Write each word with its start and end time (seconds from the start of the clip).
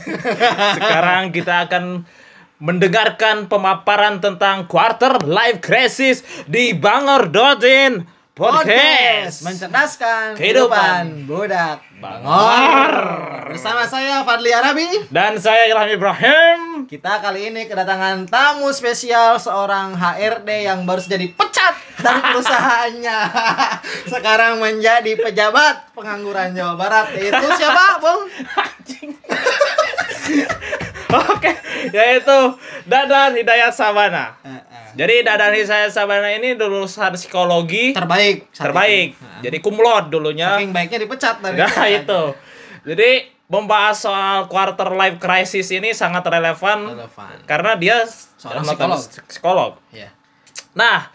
Sekarang 0.76 1.30
kita 1.34 1.68
akan 1.68 2.06
mendengarkan 2.62 3.50
pemaparan 3.50 4.22
tentang 4.22 4.70
quarter 4.70 5.18
life 5.26 5.58
crisis 5.58 6.22
di 6.46 6.72
Bangor.in 6.72 8.06
Podcast. 8.32 9.44
mencerdaskan 9.44 10.38
Kehidupan. 10.38 11.26
kehidupan 11.26 11.28
budak 11.28 11.78
Bangor. 12.02 12.92
Bersama 13.54 13.86
saya 13.86 14.26
Fadli 14.26 14.50
Arabi. 14.50 15.06
Dan 15.06 15.38
saya 15.38 15.70
Ilham 15.70 15.86
Ibrahim. 15.86 16.90
Kita 16.90 17.22
kali 17.22 17.54
ini 17.54 17.70
kedatangan 17.70 18.26
tamu 18.26 18.74
spesial 18.74 19.38
seorang 19.38 19.94
HRD 19.94 20.66
yang 20.66 20.82
baru 20.82 20.98
saja 20.98 21.14
dipecat 21.14 21.78
dari 22.02 22.18
perusahaannya. 22.34 23.18
Sekarang 24.18 24.58
menjadi 24.58 25.14
pejabat 25.14 25.94
pengangguran 25.94 26.58
Jawa 26.58 26.74
Barat. 26.74 27.14
Itu 27.14 27.46
siapa, 27.54 28.02
Bung? 28.02 28.26
Oke, 31.12 31.52
yaitu 31.90 32.38
Dadan 32.84 33.32
Hidayat 33.32 33.70
Sabana. 33.70 34.32
Jadi 34.92 35.20
Dadan 35.20 35.52
Hidayat 35.52 35.88
Sabana 35.88 36.28
ini 36.30 36.52
lulusan 36.54 37.12
psikologi 37.12 37.92
Terbaik. 37.92 38.48
terbaik. 38.50 39.08
itu. 39.10 39.20
Nah, 39.20 39.40
Jadi 39.40 39.56
kumlot 39.58 40.04
dulunya. 40.08 40.56
Saking 40.56 40.72
baiknya 40.72 40.98
dipecat 40.98 41.36
dari 41.38 41.54
Nah 41.54 41.68
perusahaan. 41.68 41.96
itu. 42.00 42.22
Jadi 42.84 43.10
membahas 43.46 43.96
soal 43.98 44.36
quarter 44.46 44.88
life 44.90 45.18
crisis 45.18 45.68
ini 45.70 45.92
sangat 45.92 46.24
relevan, 46.24 46.96
Relevan. 46.96 47.36
karena 47.44 47.76
dia 47.76 48.00
Seorang 48.40 48.64
psikolog. 48.64 49.00
psikolog. 49.28 49.72
Iya. 49.90 50.08
Nah, 50.72 51.12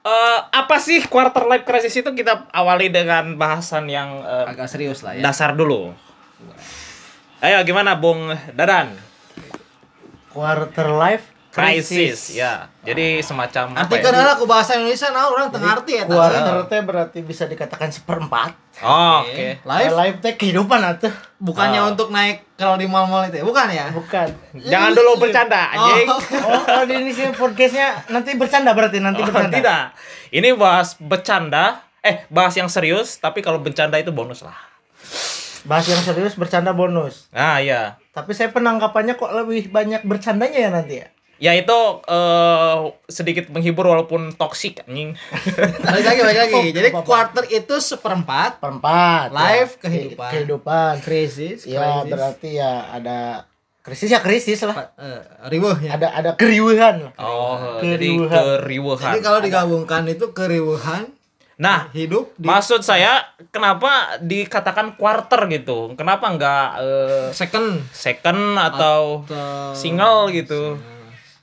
eh, 0.00 0.38
apa 0.48 0.78
sih 0.78 1.02
quarter 1.04 1.44
life 1.44 1.62
crisis 1.64 1.92
itu 1.92 2.06
kita 2.08 2.46
awali 2.50 2.86
dengan 2.88 3.34
bahasan 3.34 3.84
yang 3.84 4.22
eh, 4.22 4.46
Agak 4.46 4.66
serius 4.66 5.02
lah 5.02 5.12
ya. 5.12 5.22
dasar 5.22 5.52
dulu. 5.52 5.90
Ayo 7.40 7.64
gimana 7.64 7.96
Bung 7.96 8.28
Dadan? 8.52 8.92
quarter 10.30 10.86
life 10.94 11.26
Crisis, 11.50 12.30
ya. 12.30 12.70
Jadi 12.86 13.18
semacam 13.18 13.74
apa 13.74 13.82
Artikan 13.82 14.14
ya? 14.14 14.22
adalah 14.22 14.38
aku 14.38 14.46
bahasa 14.46 14.78
Indonesia 14.78 15.10
nah 15.10 15.26
orang 15.26 15.50
tengah 15.50 15.74
arti 15.74 15.98
ya. 15.98 16.06
quarter 16.06 16.62
teh 16.70 16.78
berarti 16.78 17.18
bisa 17.26 17.50
dikatakan 17.50 17.90
seperempat 17.90 18.54
Oh, 18.78 19.26
oke. 19.26 19.58
Live 19.58 19.92
life 19.92 20.16
teh 20.22 20.38
kehidupan 20.38 20.78
atuh 20.78 21.10
bukannya 21.36 21.82
Oh. 21.82 21.90
untuk 21.90 22.14
naik 22.14 22.46
kalau 22.54 22.78
di 22.78 22.86
mall-mall 22.86 23.26
itu 23.26 23.40
ya? 23.40 23.44
Bukan 23.44 23.66
ya? 23.66 23.90
bukan 23.90 24.28
Jangan 24.54 24.90
dulu 24.94 25.10
bercanda, 25.18 25.74
anjing. 25.74 26.06
Oh. 26.06 26.20
oh 26.54 26.62
kalau 26.62 26.84
di 26.86 26.94
ini 26.94 27.10
sih 27.10 27.26
podcastnya 27.34 27.98
nanti 28.06 28.38
bercanda 28.38 28.70
berarti 28.70 29.02
nanti 29.02 29.20
Oh, 29.20 29.26
bercanda 29.26 29.50
tidak. 29.50 29.82
Ini 30.30 30.54
bahas 30.54 30.94
bercanda, 30.96 31.82
eh 31.98 32.22
bahas 32.30 32.54
yang 32.54 32.70
serius, 32.70 33.18
tapi 33.18 33.42
kalau 33.42 33.58
bercanda 33.58 33.98
itu 33.98 34.14
bonus 34.14 34.46
lah. 34.46 34.54
Bahas 35.62 35.86
yang 35.86 35.98
serius 35.98 36.34
bercanda 36.34 36.70
bonus 36.70 37.28
Nah, 37.30 37.58
iya. 37.58 37.96
tapi 38.10 38.30
saya 38.30 38.48
penangkapannya 38.48 39.14
kok 39.14 39.32
lebih 39.34 39.68
banyak 39.68 40.02
bercandanya 40.02 40.58
ya 40.58 40.70
nanti 40.70 40.96
ya 40.96 41.08
Ya 41.38 41.56
itu 41.56 41.72
eh, 42.04 42.76
sedikit 43.06 43.48
menghibur 43.48 43.88
walaupun 43.88 44.28
toksik 44.30 44.84
anjing. 44.84 45.16
Balik 45.88 46.04
lagi, 46.04 46.20
balik 46.20 46.38
lagi. 46.38 46.52
Oh, 46.52 46.64
Jadi 46.68 46.88
apa-apa. 46.90 47.08
quarter 47.08 47.44
itu 47.48 47.74
seperempat. 47.80 48.60
perempat 48.60 49.32
Life 49.32 49.72
ya. 49.74 49.82
kehidupan. 49.82 50.20
Ke- 50.20 50.32
kehidupan 50.36 50.92
Krisis. 51.00 51.64
ya 51.64 51.80
krisis. 51.80 52.12
berarti 52.12 52.48
ya 52.54 52.72
ada 52.92 53.18
krisis 53.80 54.08
ya 54.10 54.20
krisis 54.20 54.60
lah 54.60 54.76
Pa- 54.76 54.92
eh, 54.94 55.20
riweuh 55.48 55.80
ya. 55.80 55.96
ada 55.96 56.12
ada 56.12 56.30
keriuhan 56.34 57.08
lah 57.08 57.12
Oh, 57.16 57.80
jadi 57.80 57.96
Keriuhan. 57.96 58.28
keriuhan. 58.60 59.08
Jadi 59.08 59.20
kalau 59.22 59.40
digabungkan 59.40 60.02
itu 60.06 60.36
keriuhan 60.36 61.08
Nah, 61.60 61.92
hidup 61.92 62.32
di 62.34 62.48
maksud 62.48 62.80
saya 62.80 63.20
kenapa 63.52 64.16
dikatakan 64.18 64.96
quarter 64.96 65.44
gitu? 65.46 65.92
Kenapa 65.92 66.32
nggak 66.32 66.66
eh, 66.80 67.28
second 67.30 67.84
second 67.92 68.56
atau 68.56 69.20
Atau- 69.22 69.76
single 69.76 70.32
gitu? 70.32 70.80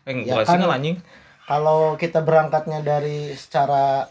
Eh, 0.09 0.25
Ya 0.25 0.41
kan- 0.41 0.57
single 0.57 0.73
anjing. 0.73 0.97
kalau 1.45 1.93
kita 1.95 2.19
berangkatnya 2.19 2.81
dari 2.81 3.29
secara 3.31 4.09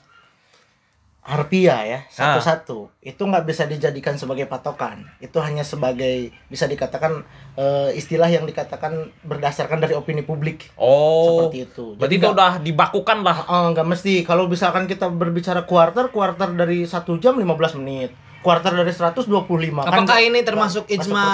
harfiah 1.26 1.82
ya 1.82 1.98
Ah. 1.98 2.38
satu-satu 2.38 3.03
itu 3.03 3.19
nggak 3.19 3.44
bisa 3.44 3.64
dijadikan 3.64 4.14
sebagai 4.14 4.47
patokan 4.47 5.03
itu 5.19 5.34
hanya 5.37 5.60
sebagai 5.60 6.31
bisa 6.47 6.64
dikatakan 6.64 7.26
eh, 7.54 7.91
istilah 7.92 8.26
yang 8.26 8.42
dikatakan 8.42 8.94
berdasarkan 9.20 9.78
dari 9.78 9.92
opini 9.92 10.22
publik 10.22 10.70
Oh. 10.75 11.42
seperti 11.42 11.59
itu 11.66 11.87
Berarti 11.94 12.16
itu 12.16 12.26
udah 12.28 12.53
dibakukan 12.59 13.19
lah. 13.20 13.42
nggak 13.69 13.84
mesti 13.84 14.22
kalau 14.22 14.47
misalkan 14.47 14.87
kita 14.87 15.09
berbicara 15.09 15.62
quarter 15.62 16.09
quarter 16.09 16.48
dari 16.53 16.87
satu 16.87 17.19
jam 17.19 17.34
15 17.34 17.53
menit 17.76 18.14
quarter 18.38 18.70
dari 18.72 18.91
125 18.91 19.26
kan 19.82 19.91
Apakah 19.93 20.19
ini 20.20 20.41
termasuk 20.41 20.87
ijma 20.87 21.25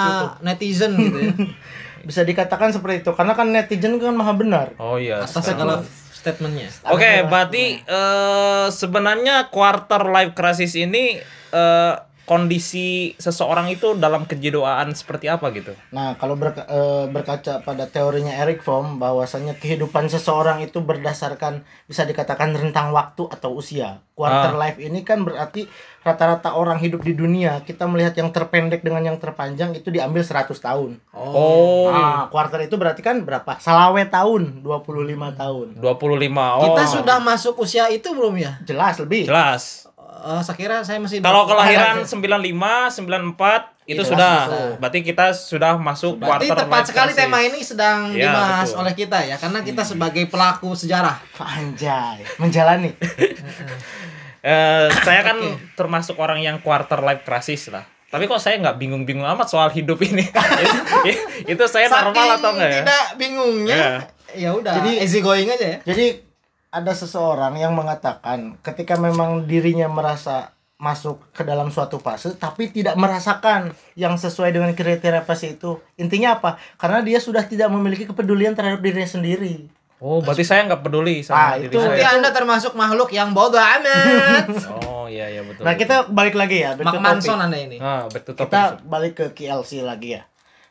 netizen 0.41 0.97
gitu 0.97 1.17
ya? 1.21 1.33
bisa 2.03 2.19
dikatakan 2.19 2.67
seperti 2.67 2.99
itu 2.99 3.11
karena 3.13 3.31
kan 3.31 3.47
netizen 3.47 3.95
kan 3.95 4.11
maha 4.11 4.33
benar 4.33 4.67
Oh 4.75 4.97
iya. 4.97 5.21
Atas 5.21 5.39
segala 5.39 5.79
statementnya. 6.23 6.71
Oke, 6.87 7.27
berarti 7.27 7.83
eh, 7.83 8.67
sebenarnya 8.71 9.51
quarter 9.51 10.07
life 10.07 10.31
crisis 10.31 10.79
ini 10.79 11.19
eh, 11.51 11.93
kondisi 12.23 12.87
seseorang 13.15 13.67
itu 13.67 13.93
dalam 13.93 14.23
kejiwaan 14.23 14.91
seperti 14.91 15.27
apa 15.27 15.51
gitu? 15.51 15.75
Nah, 15.89 16.15
kalau 16.15 16.33
berka- 16.33 16.65
eh, 16.65 17.05
berkaca 17.05 17.59
pada 17.59 17.85
teorinya 17.85 18.31
Eric 18.33 18.59
Fromm 18.59 18.97
bahwasanya 18.97 19.55
kehidupan 19.55 20.07
seseorang 20.07 20.59
itu 20.59 20.79
berdasarkan 20.79 21.61
bisa 21.83 22.03
dikatakan 22.03 22.51
rentang 22.51 22.89
waktu 22.89 23.27
atau 23.27 23.53
usia. 23.53 23.99
Quarter 24.13 24.53
life 24.55 24.77
ini 24.77 25.01
kan 25.01 25.21
berarti 25.21 25.65
rata-rata 25.99 26.53
orang 26.53 26.77
hidup 26.77 27.01
di 27.01 27.11
dunia, 27.11 27.59
kita 27.59 27.87
melihat 27.87 28.13
yang 28.13 28.29
terpendek 28.29 28.83
dengan 28.83 29.01
yang 29.01 29.17
terpanjang 29.17 29.73
itu 29.73 29.89
diambil 29.89 30.21
100 30.21 30.53
tahun. 30.53 31.01
Oh, 31.11 31.89
Nah, 31.89 32.27
quarter 32.27 32.61
itu 32.61 32.75
berarti 32.75 33.01
kan 33.01 33.23
berapa? 33.23 33.57
Salawe 33.57 34.05
tahun, 34.05 34.61
25 34.61 35.33
tahun. 35.33 35.79
25. 35.79 36.45
Oh. 36.53 36.61
Kita 36.61 36.83
sudah 36.85 37.17
masuk 37.19 37.57
usia 37.57 37.89
itu 37.89 38.05
belum 38.11 38.37
ya? 38.37 38.59
Jelas 38.63 38.99
lebih. 38.99 39.25
jelas. 39.25 39.87
Eh, 40.23 40.39
saya 40.39 40.55
kira 40.55 40.79
saya 40.81 41.03
masih 41.03 41.19
Kalau 41.19 41.43
kelahiran 41.43 41.99
Berarti 41.99 42.15
95, 42.15 42.87
94 42.95 43.75
itu 43.83 43.99
Jelas 43.99 44.07
sudah. 44.07 44.35
masuk. 44.47 44.71
Berarti 44.79 44.99
kita 45.01 45.25
sudah 45.31 45.73
masuk 45.75 46.13
quarter 46.17 46.55
tepat 46.55 46.71
life 46.71 46.87
sekali 46.87 47.11
crisis. 47.11 47.19
tema 47.19 47.37
ini 47.41 47.59
sedang 47.59 47.99
Iya, 48.09 48.31
dibahas 48.31 48.69
betul. 48.69 48.79
oleh 48.79 48.93
kita 48.95 49.17
ya 49.21 49.35
karena 49.35 49.59
kita 49.59 49.83
sebagai 49.83 50.23
pelaku 50.25 50.71
sejarah. 50.73 51.19
Anjay, 51.37 52.23
menjalani. 52.37 52.91
Eh, 54.43 54.87
saya 54.99 55.23
kan 55.23 55.39
termasuk 55.71 56.19
orang 56.19 56.43
yang 56.43 56.59
quarter 56.59 56.99
life 56.99 57.23
crisis 57.23 57.71
lah. 57.71 57.87
Tapi 58.11 58.27
kok 58.27 58.37
saya 58.37 58.59
nggak 58.59 58.75
bingung-bingung 58.75 59.23
amat 59.25 59.47
soal 59.47 59.71
hidup 59.71 59.95
ini. 60.03 60.27
itu, 60.27 60.77
itu 61.55 61.63
saya 61.65 61.87
normal 61.87 62.11
Saking 62.11 62.35
atau 62.37 62.49
enggak 62.51 62.67
ya? 62.69 62.81
Tidak 62.83 63.05
bingungnya. 63.15 63.75
Iya. 63.75 63.91
Ya 64.33 64.49
udah, 64.51 64.73
Jadi- 64.77 64.99
easy 64.99 65.23
going 65.23 65.47
aja 65.47 65.63
ya. 65.63 65.79
Jadi 65.85 66.05
ada 66.73 66.89
seseorang 66.91 67.53
yang 67.55 67.71
mengatakan 67.71 68.57
ketika 68.59 68.97
memang 68.97 69.45
dirinya 69.45 69.85
merasa 69.85 70.49
masuk 70.75 71.21
ke 71.31 71.45
dalam 71.45 71.69
suatu 71.69 71.95
fase 71.95 72.33
tapi 72.33 72.67
tidak 72.67 72.97
merasakan 72.97 73.71
yang 73.93 74.17
sesuai 74.17 74.51
dengan 74.51 74.73
kriteria 74.73 75.21
fase 75.21 75.53
itu. 75.53 75.77
Intinya 75.95 76.35
apa? 76.35 76.57
Karena 76.75 76.99
dia 76.99 77.21
sudah 77.21 77.45
tidak 77.45 77.69
memiliki 77.69 78.03
kepedulian 78.03 78.51
terhadap 78.51 78.81
dirinya 78.81 79.05
sendiri. 79.05 79.69
Oh, 80.03 80.19
berarti 80.19 80.43
saya 80.43 80.67
nggak 80.67 80.83
peduli 80.83 81.23
sama 81.23 81.39
Ah, 81.39 81.49
diri 81.55 81.71
itu- 81.71 81.79
Berarti 81.79 82.03
saya. 82.03 82.17
Anda 82.19 82.29
termasuk 82.33 82.73
makhluk 82.73 83.13
yang 83.13 83.31
bodoh 83.31 83.61
amat. 83.61 84.49
Oh, 84.83 85.07
iya 85.07 85.29
iya 85.29 85.43
betul. 85.43 85.63
Nah, 85.63 85.75
kita 85.75 86.07
balik 86.09 86.33
lagi 86.33 86.59
ya, 86.59 86.75
Mak. 86.75 86.95
Manson 86.97 87.35
Anda 87.37 87.55
ini. 87.55 87.75
Ah, 87.77 88.07
betul 88.07 88.33
topik. 88.33 88.49
Kita 88.49 88.61
balik 88.83 89.13
ke 89.13 89.25
KLC 89.31 89.79
lagi 89.79 90.15
ya. 90.15 90.23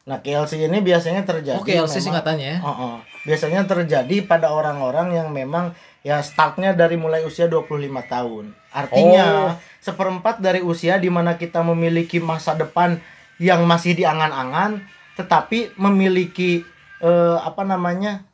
Nah, 0.02 0.18
KLC 0.18 0.56
ini 0.58 0.80
biasanya 0.80 1.22
terjadi 1.22 1.56
Oke, 1.56 1.72
LC 1.72 1.78
memang- 1.78 2.04
singkatannya 2.04 2.48
ya. 2.48 2.58
Oh, 2.60 2.68
oh. 2.68 2.94
Biasanya 3.22 3.64
terjadi 3.64 4.16
pada 4.26 4.50
orang-orang 4.50 5.14
yang 5.14 5.28
memang 5.30 5.72
ya 6.02 6.18
startnya 6.20 6.74
dari 6.74 6.94
mulai 6.94 7.22
usia 7.22 7.46
25 7.46 7.66
tahun. 8.06 8.44
Artinya 8.70 9.56
seperempat 9.78 10.38
dari 10.38 10.60
usia 10.60 10.98
di 10.98 11.08
mana 11.08 11.34
kita 11.34 11.62
memiliki 11.62 12.18
masa 12.18 12.54
depan 12.54 12.98
yang 13.38 13.62
masih 13.64 13.94
di 13.94 14.02
angan-angan 14.02 14.82
tetapi 15.14 15.74
memiliki 15.76 16.62
eh, 17.00 17.36
apa 17.38 17.62
namanya? 17.62 18.26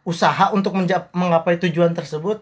usaha 0.00 0.48
untuk 0.50 0.72
menggapai 1.12 1.60
tujuan 1.60 1.92
tersebut 1.92 2.40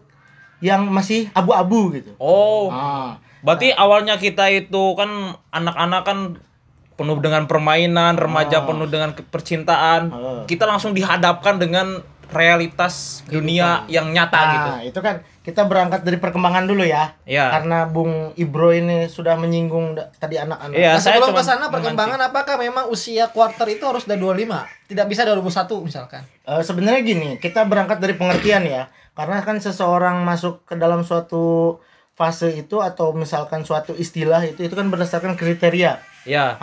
yang 0.63 0.87
masih 0.87 1.27
abu-abu 1.35 1.91
gitu. 1.91 2.15
Oh, 2.15 2.71
Ah, 2.71 3.19
berarti 3.43 3.75
awalnya 3.75 4.15
kita 4.15 4.47
itu 4.47 4.95
kan 4.95 5.35
anak-anak 5.51 6.01
kan 6.07 6.19
penuh 6.95 7.19
dengan 7.19 7.51
permainan, 7.51 8.15
remaja 8.15 8.63
Ah. 8.63 8.65
penuh 8.65 8.87
dengan 8.87 9.11
percintaan. 9.11 10.01
Ah. 10.09 10.43
Kita 10.47 10.63
langsung 10.63 10.95
dihadapkan 10.95 11.59
dengan 11.59 11.99
realitas 12.29 13.25
dunia 13.25 13.83
yang 13.89 14.13
nyata 14.13 14.39
gitu. 14.53 14.69
Nah, 14.69 14.81
itu 14.85 14.99
kan 15.01 15.15
kita 15.41 15.65
berangkat 15.65 16.05
dari 16.05 16.21
perkembangan 16.21 16.69
dulu 16.69 16.85
ya. 16.85 17.17
Iya. 17.25 17.49
Karena 17.49 17.89
Bung 17.89 18.37
Ibro 18.37 18.69
ini 18.69 19.09
sudah 19.09 19.33
menyinggung 19.33 19.97
tadi 20.21 20.37
anak-anak. 20.37 20.77
Iya, 20.77 20.97
Nah, 20.97 21.01
saya 21.01 21.17
sebelum 21.17 21.33
ke 21.33 21.43
sana 21.43 21.65
perkembangan 21.73 22.21
apakah 22.21 22.55
memang 22.61 22.85
usia 22.93 23.33
quarter 23.33 23.65
itu 23.73 23.81
harus 23.81 24.05
dari 24.05 24.21
25? 24.21 24.69
Tidak 24.85 25.05
bisa 25.09 25.25
2001 25.25 25.81
misalkan. 25.81 26.21
Eh, 26.45 26.61
sebenarnya 26.61 27.01
gini, 27.01 27.29
kita 27.41 27.65
berangkat 27.65 27.97
dari 27.97 28.13
pengertian 28.13 28.63
ya. 28.69 28.93
Karena 29.17 29.41
kan 29.41 29.57
seseorang 29.57 30.21
masuk 30.21 30.63
ke 30.69 30.77
dalam 30.77 31.01
suatu 31.01 31.77
fase 32.19 32.51
itu 32.51 32.83
atau 32.83 33.15
misalkan 33.15 33.63
suatu 33.63 33.95
istilah 33.95 34.43
itu 34.43 34.67
itu 34.67 34.75
kan 34.75 34.91
berdasarkan 34.91 35.39
kriteria. 35.39 36.03
Ya. 36.27 36.59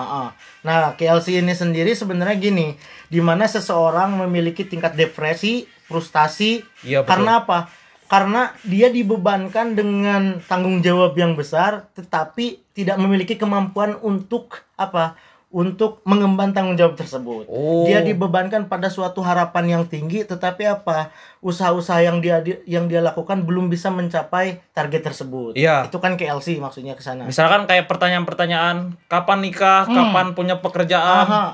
Nah, 0.66 0.94
KLC 0.98 1.40
ini 1.40 1.56
sendiri 1.56 1.96
sebenarnya 1.96 2.36
gini, 2.36 2.76
di 3.08 3.20
mana 3.24 3.48
seseorang 3.48 4.18
memiliki 4.26 4.66
tingkat 4.66 4.98
depresi, 4.98 5.64
frustasi, 5.88 6.64
betul. 6.82 7.06
karena 7.06 7.44
apa? 7.44 7.70
Karena 8.06 8.54
dia 8.62 8.86
dibebankan 8.86 9.74
dengan 9.74 10.38
tanggung 10.46 10.78
jawab 10.82 11.18
yang 11.18 11.34
besar, 11.34 11.90
tetapi 11.98 12.62
tidak 12.76 13.00
memiliki 13.02 13.34
kemampuan 13.34 13.98
untuk 13.98 14.62
apa? 14.78 15.18
Untuk 15.46 16.02
mengemban 16.02 16.50
tanggung 16.50 16.74
jawab 16.74 16.98
tersebut. 16.98 17.46
Oh. 17.46 17.86
Dia 17.86 18.02
dibebankan 18.02 18.66
pada 18.66 18.90
suatu 18.90 19.22
harapan 19.22 19.78
yang 19.78 19.82
tinggi, 19.86 20.26
tetapi 20.26 20.66
apa? 20.66 21.14
Usaha-usaha 21.38 22.02
yang 22.02 22.18
dia 22.18 22.42
yang 22.66 22.90
dia 22.90 22.98
lakukan 22.98 23.46
belum 23.46 23.70
bisa 23.70 23.88
mencapai 23.88 24.60
target 24.74 25.06
tersebut. 25.06 25.54
Iya. 25.54 25.86
Itu 25.86 26.02
kan 26.02 26.18
KLC 26.18 26.58
maksudnya 26.58 26.92
ke 26.92 27.00
sana. 27.00 27.24
Misalkan 27.24 27.64
kayak 27.64 27.86
pertanyaan-pertanyaan, 27.86 28.98
kapan 29.06 29.38
nikah, 29.40 29.86
Hmm. 29.86 29.94
kapan 29.94 30.26
punya 30.34 30.58
pekerjaan. 30.58 31.24
Aha. 31.24 31.44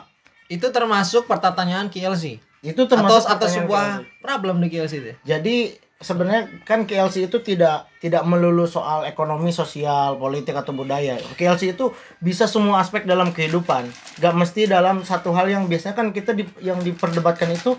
Itu 0.48 0.72
termasuk 0.72 1.28
pertanyaan 1.28 1.92
KLC. 1.92 2.40
Itu 2.64 2.88
termasuk 2.88 3.28
atau 3.28 3.46
sebuah 3.46 4.00
KLC. 4.00 4.22
problem 4.24 4.56
di 4.58 4.68
KLC 4.70 4.94
itu. 4.98 5.12
Jadi 5.22 5.56
sebenarnya 6.02 6.66
kan 6.66 6.84
KLC 6.84 7.30
itu 7.30 7.38
tidak 7.40 7.86
tidak 7.96 8.26
melulu 8.26 8.66
soal 8.66 9.06
ekonomi, 9.06 9.48
sosial, 9.48 10.18
politik 10.18 10.52
atau 10.52 10.74
budaya. 10.74 11.16
KLC 11.38 11.72
itu 11.72 11.94
bisa 12.18 12.44
semua 12.44 12.82
aspek 12.82 13.06
dalam 13.06 13.30
kehidupan. 13.30 13.86
Gak 14.18 14.34
mesti 14.34 14.66
dalam 14.66 15.00
satu 15.00 15.30
hal 15.30 15.46
yang 15.46 15.70
biasanya 15.70 15.94
kan 15.94 16.10
kita 16.10 16.34
di, 16.34 16.42
yang 16.58 16.78
diperdebatkan 16.78 17.54
itu 17.54 17.78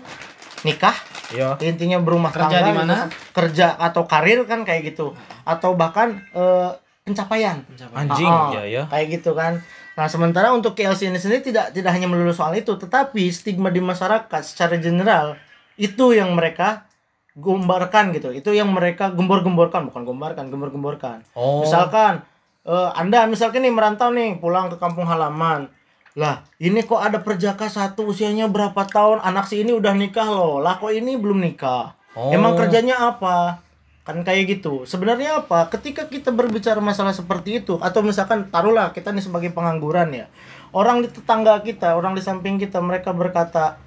nikah, 0.64 0.96
Iya. 1.28 1.60
intinya 1.60 2.00
berumah 2.00 2.32
Kerja 2.32 2.48
tangga, 2.48 2.64
di 2.64 2.72
mana? 2.72 2.96
kerja 3.30 3.76
atau 3.76 4.08
karir 4.08 4.48
kan 4.48 4.64
kayak 4.64 4.96
gitu, 4.96 5.12
atau 5.44 5.76
bahkan 5.76 6.24
eh, 6.32 6.70
pencapaian. 7.04 7.60
Anjing, 7.92 8.24
Ah, 8.24 8.48
ah, 8.48 8.50
ya 8.56 8.62
ya. 8.64 8.82
Kayak 8.88 9.20
gitu 9.20 9.36
kan. 9.36 9.60
Nah, 9.94 10.08
sementara 10.08 10.50
untuk 10.50 10.72
KLC 10.72 11.12
ini 11.12 11.20
sendiri 11.20 11.44
tidak 11.44 11.70
tidak 11.70 11.92
hanya 11.92 12.08
melulu 12.08 12.32
soal 12.32 12.56
itu, 12.56 12.72
tetapi 12.74 13.28
stigma 13.28 13.68
di 13.68 13.78
masyarakat 13.78 14.40
secara 14.40 14.80
general 14.80 15.36
itu 15.76 16.16
yang 16.16 16.32
mereka 16.32 16.88
gombarkan 17.34 18.14
gitu. 18.14 18.30
Itu 18.30 18.54
yang 18.54 18.70
mereka 18.70 19.10
gembor-gemborkan, 19.10 19.90
bukan 19.90 20.02
gombarkan, 20.06 20.48
gembor-gemborkan. 20.48 21.26
Oh. 21.34 21.66
Misalkan 21.66 22.22
eh, 22.64 22.90
Anda 22.94 23.26
misalkan 23.26 23.66
nih 23.66 23.74
merantau 23.74 24.14
nih 24.14 24.38
pulang 24.38 24.70
ke 24.70 24.78
kampung 24.78 25.06
halaman. 25.06 25.70
Lah, 26.14 26.46
ini 26.62 26.86
kok 26.86 27.02
ada 27.02 27.18
perjaka 27.18 27.66
satu 27.66 28.06
usianya 28.06 28.46
berapa 28.46 28.86
tahun, 28.86 29.18
anak 29.18 29.50
si 29.50 29.66
ini 29.66 29.74
udah 29.74 29.98
nikah 29.98 30.30
loh. 30.30 30.62
Lah 30.62 30.78
kok 30.78 30.94
ini 30.94 31.18
belum 31.18 31.42
nikah? 31.42 31.98
Oh. 32.14 32.30
Emang 32.30 32.54
kerjanya 32.54 33.02
apa? 33.02 33.58
Kan 34.06 34.22
kayak 34.22 34.46
gitu. 34.46 34.86
Sebenarnya 34.86 35.42
apa? 35.42 35.66
Ketika 35.74 36.06
kita 36.06 36.30
berbicara 36.30 36.78
masalah 36.78 37.10
seperti 37.10 37.58
itu 37.66 37.82
atau 37.82 37.98
misalkan 38.06 38.46
taruhlah 38.46 38.94
kita 38.94 39.10
nih 39.10 39.26
sebagai 39.26 39.50
pengangguran 39.50 40.14
ya. 40.14 40.26
Orang 40.70 41.02
di 41.02 41.10
tetangga 41.10 41.58
kita, 41.66 41.98
orang 41.98 42.14
di 42.14 42.22
samping 42.22 42.62
kita 42.62 42.78
mereka 42.78 43.10
berkata, 43.10 43.82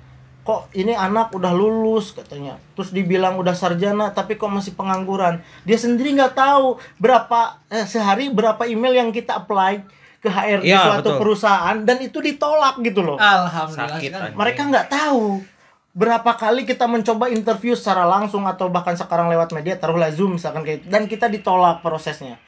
"Kok 0.48 0.72
ini 0.80 0.96
anak 0.96 1.36
udah 1.36 1.52
lulus?" 1.52 2.16
katanya. 2.16 2.56
Terus 2.80 2.96
dibilang 2.96 3.36
udah 3.36 3.52
sarjana 3.52 4.16
tapi 4.16 4.40
kok 4.40 4.48
masih 4.48 4.80
pengangguran. 4.80 5.44
Dia 5.68 5.76
sendiri 5.76 6.16
nggak 6.16 6.40
tahu 6.40 6.80
berapa 7.04 7.60
eh, 7.68 7.84
sehari 7.84 8.32
berapa 8.32 8.64
email 8.64 8.96
yang 8.96 9.10
kita 9.12 9.44
apply 9.44 9.84
ke 10.18 10.30
HRD 10.32 10.66
Iya, 10.66 10.82
suatu 10.82 11.14
betul. 11.14 11.20
perusahaan 11.22 11.78
dan 11.86 11.98
itu 12.02 12.18
ditolak 12.18 12.82
gitu 12.82 13.06
loh 13.06 13.22
Alhamdulillah 13.22 14.02
Sakit, 14.02 14.12
mereka 14.34 14.62
nggak 14.66 14.88
tahu 14.90 15.46
berapa 15.94 16.32
kali 16.34 16.66
kita 16.66 16.90
mencoba 16.90 17.30
interview 17.30 17.78
secara 17.78 18.02
langsung 18.06 18.46
atau 18.50 18.66
bahkan 18.70 18.98
sekarang 18.98 19.30
lewat 19.30 19.54
media 19.54 19.78
taruhlah 19.78 20.10
zoom 20.10 20.42
misalkan 20.42 20.66
kayak 20.66 20.82
gitu, 20.82 20.88
dan 20.90 21.06
kita 21.06 21.30
ditolak 21.30 21.86
prosesnya 21.86 22.42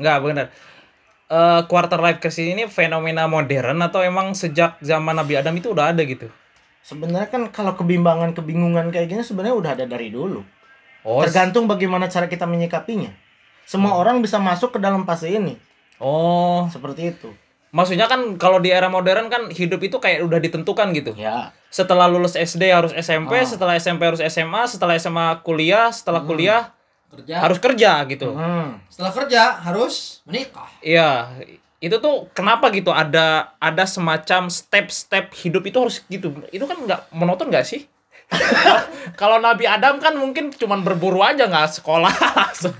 Enggak, 0.00 0.16
benar. 0.24 0.46
Eh 1.28 1.60
quarter 1.68 2.00
life 2.00 2.24
crisis 2.24 2.48
ini 2.48 2.64
fenomena 2.72 3.28
modern 3.28 3.76
atau 3.84 4.00
emang 4.00 4.32
sejak 4.32 4.80
zaman 4.80 5.12
Nabi 5.12 5.36
Adam 5.36 5.52
itu 5.52 5.76
udah 5.76 5.92
ada 5.92 6.00
gitu? 6.02 6.32
Sebenarnya 6.80 7.28
kan 7.28 7.42
kalau 7.48 7.74
kebimbangan 7.74 8.32
kebingungan 8.32 8.88
kayak 8.88 9.08
gini 9.08 9.20
sebenarnya 9.20 9.56
udah 9.56 9.70
ada 9.74 9.84
dari 9.84 10.08
dulu 10.08 10.42
Oh. 11.00 11.24
tergantung 11.24 11.64
bagaimana 11.64 12.06
cara 12.06 12.26
kita 12.26 12.44
menyikapinya 12.44 13.08
semua 13.64 13.96
orang 13.96 14.20
bisa 14.20 14.36
masuk 14.36 14.76
ke 14.76 14.78
dalam 14.78 15.04
fase 15.04 15.28
ini 15.28 15.56
Oh. 15.96 16.68
seperti 16.68 17.10
itu 17.10 17.30
Maksudnya 17.70 18.04
kan 18.04 18.34
kalau 18.34 18.58
di 18.58 18.66
era 18.66 18.90
modern 18.90 19.30
kan 19.30 19.46
hidup 19.46 19.78
itu 19.78 19.94
kayak 19.96 20.26
udah 20.26 20.42
ditentukan 20.42 20.90
gitu. 20.90 21.14
ya 21.14 21.54
Setelah 21.70 22.10
lulus 22.10 22.34
SD 22.34 22.66
harus 22.66 22.90
SMP, 22.90 23.30
Ah. 23.32 23.46
setelah 23.46 23.78
SMP 23.78 24.02
harus 24.02 24.18
SMA, 24.18 24.66
setelah 24.66 24.98
SMA 24.98 25.38
kuliah, 25.40 25.86
setelah 25.88 26.18
kuliah 26.20 26.74
Kerja. 27.14 27.36
harus 27.38 27.62
kerja 27.62 27.92
gitu. 28.10 28.34
hmm. 28.34 28.90
Setelah 28.90 29.12
kerja 29.14 29.42
harus 29.62 30.18
menikah. 30.26 30.66
Iya, 30.82 31.30
itu 31.80 31.96
tuh 31.96 32.28
kenapa 32.36 32.68
gitu 32.76 32.92
ada 32.92 33.56
ada 33.56 33.84
semacam 33.88 34.52
step-step 34.52 35.32
hidup 35.32 35.64
itu 35.64 35.78
harus 35.80 35.96
gitu. 36.12 36.36
Itu 36.52 36.68
kan 36.68 36.76
nggak 36.76 37.00
monoton 37.16 37.48
nggak 37.48 37.64
sih? 37.64 37.88
Kalau 39.20 39.40
Nabi 39.40 39.64
Adam 39.66 39.96
kan 39.98 40.14
mungkin 40.14 40.52
cuman 40.52 40.84
berburu 40.84 41.24
aja 41.24 41.48
nggak 41.48 41.80
sekolah 41.80 42.12
langsung. 42.36 42.76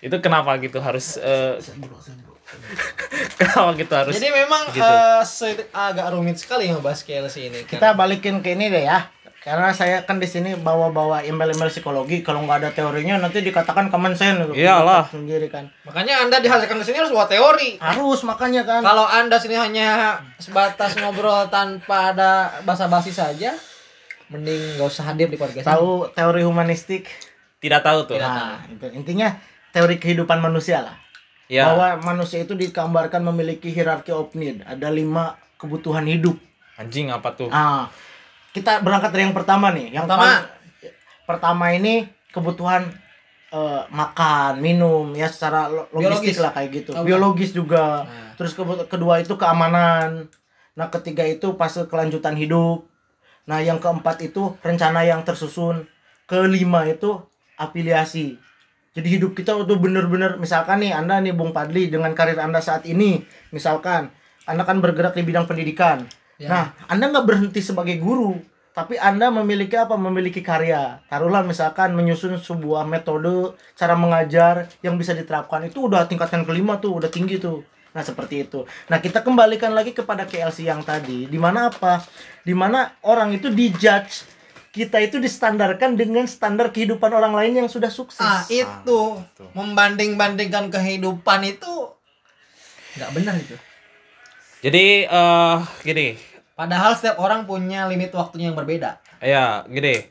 itu 0.00 0.16
kenapa 0.24 0.56
gitu 0.56 0.80
harus 0.80 1.20
eh, 1.20 1.60
kenapa 3.38 3.76
gitu 3.76 3.92
harus 3.92 4.16
Jadi 4.16 4.32
memang 4.32 4.72
gitu. 4.72 4.80
eh, 4.80 5.68
agak 5.76 6.06
rumit 6.16 6.40
sekali 6.40 6.72
ngebahas 6.72 7.04
KLC 7.04 7.52
ini 7.52 7.60
kan. 7.68 7.76
kita 7.76 7.88
balikin 7.92 8.40
ke 8.40 8.56
ini 8.56 8.72
deh 8.72 8.88
ya 8.88 9.12
karena 9.40 9.72
saya 9.72 10.04
kan 10.04 10.16
di 10.16 10.24
sini 10.24 10.52
bawa-bawa 10.52 11.20
email-email 11.20 11.66
psikologi 11.66 12.20
kalau 12.20 12.44
nggak 12.44 12.60
ada 12.60 12.70
teorinya 12.70 13.16
nanti 13.16 13.40
dikatakan 13.40 13.88
common 13.88 14.12
sense 14.12 14.36
gitu. 14.42 14.52
Iyalah. 14.54 15.08
sendiri 15.08 15.48
kan 15.48 15.64
Makanya 15.82 16.22
Anda 16.22 16.38
dihadirkan 16.38 16.76
ke 16.76 16.84
sini 16.84 17.00
harus 17.00 17.08
bawa 17.08 17.24
teori. 17.24 17.80
harus 17.80 18.20
makanya 18.22 18.62
kan 18.62 18.80
Kalau 18.80 19.02
Anda 19.02 19.36
sini 19.36 19.56
hanya 19.56 20.20
sebatas 20.36 20.92
ngobrol 20.94 21.48
tanpa 21.48 22.12
ada 22.12 22.30
basa-basi 22.62 23.08
saja, 23.10 23.56
mending 24.28 24.76
nggak 24.76 24.86
usah 24.86 25.08
hadir 25.08 25.26
di 25.26 25.34
podcast 25.34 25.64
ini. 25.64 25.70
tahu 25.70 25.90
teori 26.10 26.42
humanistik 26.42 27.08
tidak 27.58 27.80
tahu 27.80 28.04
tuh. 28.06 28.16
Tidak. 28.16 28.24
nah 28.26 28.60
itu 28.62 28.86
intinya 28.92 29.28
teori 29.70 29.96
kehidupan 29.96 30.36
manusia 30.38 30.80
lah 30.80 30.96
Ya. 31.46 31.66
bahwa 31.66 32.14
manusia 32.14 32.38
itu 32.38 32.54
digambarkan 32.54 33.26
memiliki 33.26 33.68
hierarki 33.68 34.12
of 34.12 34.30
need 34.34 34.62
ada 34.62 34.86
lima 34.86 35.34
kebutuhan 35.56 36.06
hidup 36.06 36.38
Anjing 36.76 37.08
apa 37.08 37.34
tuh? 37.34 37.50
ah 37.50 37.90
kita 38.50 38.80
berangkat 38.80 39.10
dari 39.10 39.22
yang 39.22 39.32
pertama 39.32 39.70
nih 39.70 39.86
yang 39.92 40.04
Pertama. 40.04 40.22
paling- 40.24 40.48
pertama 41.24 41.64
ini 41.70 41.94
kebutuhan 42.28 42.82
eh, 43.48 43.82
makan 43.88 44.58
minum 44.58 45.10
ya 45.12 45.26
secara 45.26 45.66
lo- 45.66 45.90
logistik 45.92 46.30
Biologis. 46.30 46.38
lah 46.38 46.50
kayak 46.52 46.70
gitu 46.72 46.90
bukan. 46.92 47.02
biologis 47.04 47.50
juga 47.50 47.84
Nah. 48.02 48.30
terus 48.34 48.52
kebu- 48.52 48.86
kedua 48.86 49.18
itu 49.18 49.34
keamanan 49.34 50.30
nah 50.72 50.86
ketiga 50.88 51.22
itu 51.24 51.54
fase 51.54 51.82
kelanjutan 51.84 52.34
hidup 52.34 52.86
nah 53.42 53.58
yang 53.58 53.76
keempat 53.76 54.22
itu 54.22 54.54
rencana 54.60 55.02
yang 55.02 55.22
tersusun 55.22 55.82
kelima 56.24 56.86
itu 56.86 57.18
afiliasi 57.56 58.38
jadi 58.90 59.08
hidup 59.12 59.34
kita 59.34 59.54
tuh 59.56 59.76
bener-bener 59.76 60.34
misalkan 60.36 60.78
nih 60.78 60.90
anda 60.92 61.18
nih 61.18 61.30
Bung 61.30 61.50
Padli 61.50 61.86
dengan 61.86 62.10
karir 62.12 62.38
anda 62.38 62.58
saat 62.58 62.82
ini 62.84 63.22
misalkan 63.50 64.14
anda 64.44 64.62
kan 64.62 64.78
bergerak 64.78 65.12
di 65.12 65.22
bidang 65.22 65.44
pendidikan 65.44 66.06
Ya. 66.40 66.48
nah 66.48 66.64
anda 66.88 67.12
nggak 67.12 67.26
berhenti 67.28 67.60
sebagai 67.60 68.00
guru 68.00 68.40
tapi 68.70 68.94
anda 68.96 69.34
memiliki 69.34 69.74
apa? 69.74 69.98
Memiliki 69.98 70.40
karya. 70.40 71.02
Taruhlah 71.10 71.42
misalkan 71.42 71.90
menyusun 71.90 72.38
sebuah 72.38 72.86
metode 72.86 73.58
cara 73.74 73.98
mengajar 73.98 74.70
yang 74.80 74.94
bisa 74.94 75.10
diterapkan. 75.10 75.66
Itu 75.66 75.90
udah 75.90 76.06
tingkatan 76.06 76.46
kelima 76.46 76.78
tuh 76.78 77.02
udah 77.02 77.10
tinggi 77.10 77.42
tuh. 77.42 77.66
Nah 77.90 78.06
seperti 78.06 78.46
itu. 78.46 78.62
Nah 78.86 79.02
kita 79.02 79.26
kembalikan 79.26 79.74
lagi 79.74 79.90
kepada 79.90 80.22
KLC 80.22 80.70
yang 80.70 80.86
tadi. 80.86 81.26
Di 81.26 81.34
mana 81.36 81.68
apa? 81.68 82.00
Di 82.46 82.54
mana 82.54 82.94
orang 83.02 83.34
itu 83.34 83.50
dijudge 83.50 84.38
kita 84.70 85.02
itu 85.02 85.18
distandarkan 85.18 85.98
dengan 85.98 86.30
standar 86.30 86.70
kehidupan 86.70 87.10
orang 87.10 87.34
lain 87.34 87.66
yang 87.66 87.68
sudah 87.68 87.90
sukses. 87.90 88.22
Ah, 88.22 88.46
itu. 88.46 89.18
Membanding-bandingkan 89.58 90.70
kehidupan 90.70 91.42
itu 91.42 91.90
nggak 92.94 93.10
benar 93.18 93.34
itu. 93.34 93.58
Jadi 94.62 95.10
eh 95.10 95.56
gini, 95.82 96.29
Padahal 96.60 96.92
setiap 96.92 97.16
orang 97.16 97.48
punya 97.48 97.88
limit 97.88 98.12
waktunya 98.12 98.52
yang 98.52 98.58
berbeda. 98.58 99.00
ya 99.24 99.64
gini. 99.64 100.04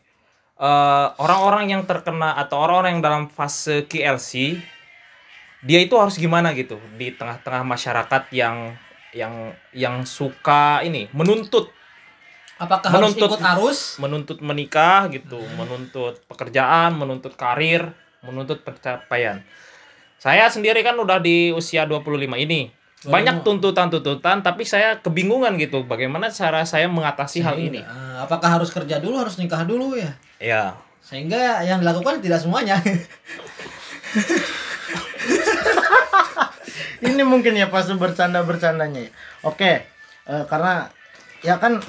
Eh 0.57 1.07
orang-orang 1.21 1.69
yang 1.77 1.85
terkena 1.85 2.33
atau 2.41 2.57
orang-orang 2.65 2.97
yang 2.97 3.05
dalam 3.05 3.23
fase 3.29 3.85
KLC 3.85 4.57
dia 5.61 5.79
itu 5.79 5.93
harus 5.93 6.17
gimana 6.17 6.55
gitu 6.57 6.81
di 6.97 7.13
tengah-tengah 7.13 7.61
masyarakat 7.61 8.33
yang 8.33 8.73
yang 9.13 9.53
yang 9.77 10.01
suka 10.09 10.81
ini 10.81 11.05
menuntut 11.13 11.69
Apakah 12.59 12.91
Menuntut. 12.91 13.23
harus 13.23 13.39
ikut 13.39 13.41
arus? 13.55 13.79
menuntut 14.03 14.37
menikah 14.43 15.07
gitu, 15.07 15.39
menuntut 15.55 16.19
pekerjaan, 16.27 16.91
menuntut 16.91 17.31
karir, 17.39 17.95
menuntut 18.19 18.67
pencapaian. 18.67 19.39
Saya 20.19 20.51
sendiri 20.51 20.83
kan 20.83 20.99
udah 20.99 21.23
di 21.23 21.55
usia 21.55 21.87
25 21.87 22.35
ini. 22.35 22.67
Banyak 23.07 23.47
tuntutan-tuntutan 23.47 24.43
tapi 24.43 24.67
saya 24.67 24.99
kebingungan 24.99 25.55
gitu 25.55 25.87
bagaimana 25.87 26.27
cara 26.27 26.67
saya 26.67 26.91
mengatasi 26.91 27.39
hal 27.39 27.55
ini. 27.55 27.79
Ah, 27.79 28.27
apakah 28.27 28.59
harus 28.59 28.75
kerja 28.75 28.99
dulu, 28.99 29.15
harus 29.15 29.39
nikah 29.39 29.63
dulu 29.63 29.95
ya? 29.95 30.11
Ya. 30.35 30.75
Sehingga 30.99 31.63
yang 31.63 31.79
dilakukan 31.79 32.19
tidak 32.19 32.43
semuanya. 32.43 32.75
ini 37.07 37.23
mungkin 37.23 37.55
ya 37.55 37.71
pas 37.71 37.87
bercanda 37.87 38.43
bercandanya 38.43 39.07
ya. 39.07 39.11
Oke, 39.47 39.87
eh, 40.27 40.43
karena 40.51 40.91
ya 41.39 41.55
kan 41.55 41.79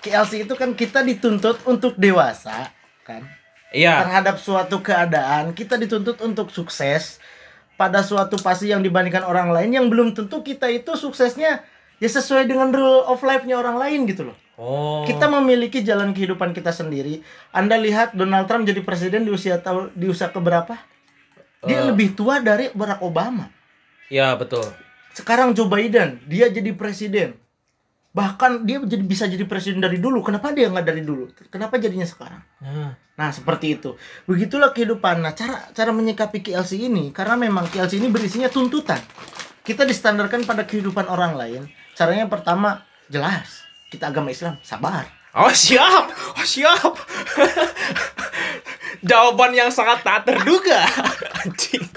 KLC 0.00 0.48
itu 0.48 0.54
kan 0.56 0.72
kita 0.72 1.04
dituntut 1.04 1.60
untuk 1.68 1.98
dewasa 2.00 2.72
kan 3.04 3.26
Iya. 3.70 4.02
terhadap 4.02 4.36
suatu 4.42 4.82
keadaan 4.82 5.54
kita 5.54 5.78
dituntut 5.78 6.18
untuk 6.26 6.50
sukses 6.50 7.19
pada 7.80 8.04
suatu 8.04 8.36
pasti 8.36 8.68
yang 8.68 8.84
dibandingkan 8.84 9.24
orang 9.24 9.48
lain 9.48 9.72
yang 9.72 9.86
belum 9.88 10.12
tentu 10.12 10.44
kita 10.44 10.68
itu 10.68 10.92
suksesnya 10.92 11.64
ya 11.96 12.08
sesuai 12.12 12.44
dengan 12.44 12.68
rule 12.68 13.08
of 13.08 13.24
life-nya 13.24 13.56
orang 13.56 13.80
lain 13.80 14.04
gitu 14.04 14.28
loh. 14.28 14.36
Oh. 14.60 15.08
Kita 15.08 15.32
memiliki 15.32 15.80
jalan 15.80 16.12
kehidupan 16.12 16.52
kita 16.52 16.76
sendiri. 16.76 17.24
Anda 17.56 17.80
lihat 17.80 18.12
Donald 18.12 18.44
Trump 18.44 18.68
jadi 18.68 18.84
presiden 18.84 19.24
di 19.24 19.32
usia 19.32 19.56
tahun 19.56 19.96
di 19.96 20.12
usia 20.12 20.28
keberapa? 20.28 20.76
Dia 21.64 21.80
Eh. 21.80 21.88
lebih 21.88 22.12
tua 22.12 22.44
dari 22.44 22.68
Barack 22.76 23.00
Obama. 23.00 23.48
Iya, 24.12 24.36
betul. 24.36 24.68
Sekarang 25.16 25.56
Joe 25.56 25.64
Biden, 25.64 26.20
dia 26.28 26.52
jadi 26.52 26.76
presiden. 26.76 27.40
Bahkan 28.10 28.66
dia 28.66 28.82
jadi 28.82 29.04
bisa 29.06 29.30
jadi 29.30 29.46
presiden 29.46 29.78
dari 29.78 30.02
dulu. 30.02 30.26
Kenapa 30.26 30.50
dia 30.50 30.66
nggak 30.66 30.86
dari 30.86 31.02
dulu? 31.06 31.30
Kenapa 31.48 31.78
jadinya 31.78 32.06
sekarang? 32.06 32.42
Nah, 32.58 32.98
Nah, 33.20 33.28
seperti 33.28 33.76
itu. 33.76 34.00
Begitulah 34.24 34.72
kehidupan. 34.72 35.20
Nah, 35.20 35.36
cara 35.36 35.68
cara 35.76 35.92
menyikapi 35.92 36.40
KLC 36.40 36.88
ini 36.88 37.12
karena 37.12 37.36
memang 37.36 37.68
KLC 37.68 38.00
ini 38.00 38.08
berisinya 38.08 38.48
tuntutan. 38.48 38.96
Kita 39.60 39.84
distandarkan 39.84 40.48
pada 40.48 40.64
kehidupan 40.64 41.04
orang 41.04 41.36
lain. 41.36 41.68
Caranya 41.92 42.24
pertama 42.32 42.88
jelas. 43.12 43.68
Kita 43.92 44.08
agama 44.08 44.32
Islam, 44.32 44.56
sabar. 44.64 45.04
Oh, 45.36 45.52
siap. 45.52 46.08
Oh, 46.32 46.46
siap. 46.48 46.80
Jawaban 49.08 49.52
yang 49.52 49.68
sangat 49.68 50.00
tak 50.00 50.24
terduga. 50.24 50.80
Anjing. 51.44 51.84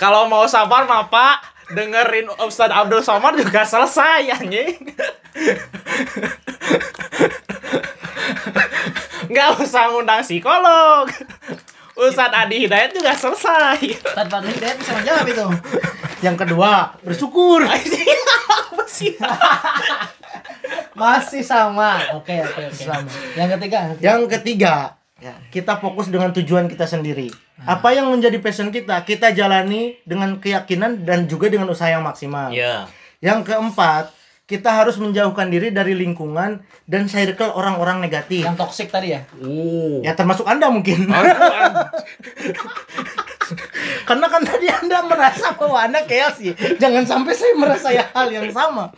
Kalau 0.00 0.30
mau 0.30 0.46
sabar 0.46 0.86
mah, 0.86 1.10
Pak, 1.10 1.61
dengerin 1.72 2.28
Ustadz 2.44 2.76
Abdul 2.76 3.02
Somad 3.02 3.36
juga 3.40 3.64
selesai 3.64 4.32
anjing. 4.36 4.76
Nggak 9.32 9.48
usah 9.64 9.88
ngundang 9.92 10.20
psikolog. 10.20 11.08
Ustadz 11.92 12.36
Adi 12.36 12.64
Hidayat 12.64 12.96
juga 12.96 13.12
selesai. 13.12 13.80
Ustaz 14.00 14.26
Fadli 14.28 14.52
Hidayat 14.56 14.76
bisa 14.80 14.92
menjawab 14.96 15.26
itu. 15.28 15.46
Yang 16.24 16.36
kedua, 16.46 16.72
bersyukur. 17.04 17.60
Apa 17.68 18.84
sih? 18.88 19.12
Masih 20.96 21.42
sama. 21.44 22.00
Oke, 22.16 22.40
oke, 22.40 22.72
oke. 22.72 22.80
Sama. 22.80 23.10
Yang 23.36 23.48
ketiga. 23.58 23.78
Yang 24.00 24.22
ketiga, 24.38 24.74
ya, 25.22 25.34
kita 25.54 25.78
fokus 25.78 26.10
dengan 26.10 26.34
tujuan 26.34 26.66
kita 26.66 26.90
sendiri. 26.90 27.30
Apa 27.62 27.94
yang 27.94 28.10
menjadi 28.10 28.42
passion 28.42 28.74
kita, 28.74 29.06
kita 29.06 29.30
jalani 29.30 30.02
dengan 30.02 30.42
keyakinan 30.42 31.06
dan 31.06 31.30
juga 31.30 31.46
dengan 31.46 31.70
usaha 31.70 31.86
yang 31.86 32.02
maksimal. 32.02 32.50
Iya. 32.50 32.90
Yang 33.22 33.54
keempat, 33.54 34.10
kita 34.50 34.74
harus 34.74 34.98
menjauhkan 34.98 35.46
diri 35.46 35.70
dari 35.70 35.94
lingkungan 35.94 36.66
dan 36.90 37.06
circle 37.06 37.54
orang-orang 37.54 38.02
negatif. 38.02 38.42
Yang 38.42 38.58
toksik 38.66 38.90
tadi 38.90 39.14
ya. 39.14 39.22
Oh. 39.38 40.02
Ya 40.02 40.18
termasuk 40.18 40.42
Anda 40.42 40.66
mungkin. 40.68 41.06
Karena 44.08 44.26
kan 44.26 44.42
tadi 44.42 44.66
Anda 44.66 45.06
merasa 45.06 45.54
bahwa 45.54 45.78
Anda 45.78 46.02
chaos 46.02 46.42
sih. 46.42 46.50
Jangan 46.82 47.06
sampai 47.06 47.32
saya 47.32 47.54
merasa 47.54 47.94
ya 47.94 48.10
hal 48.10 48.28
yang 48.34 48.50
sama. 48.50 48.90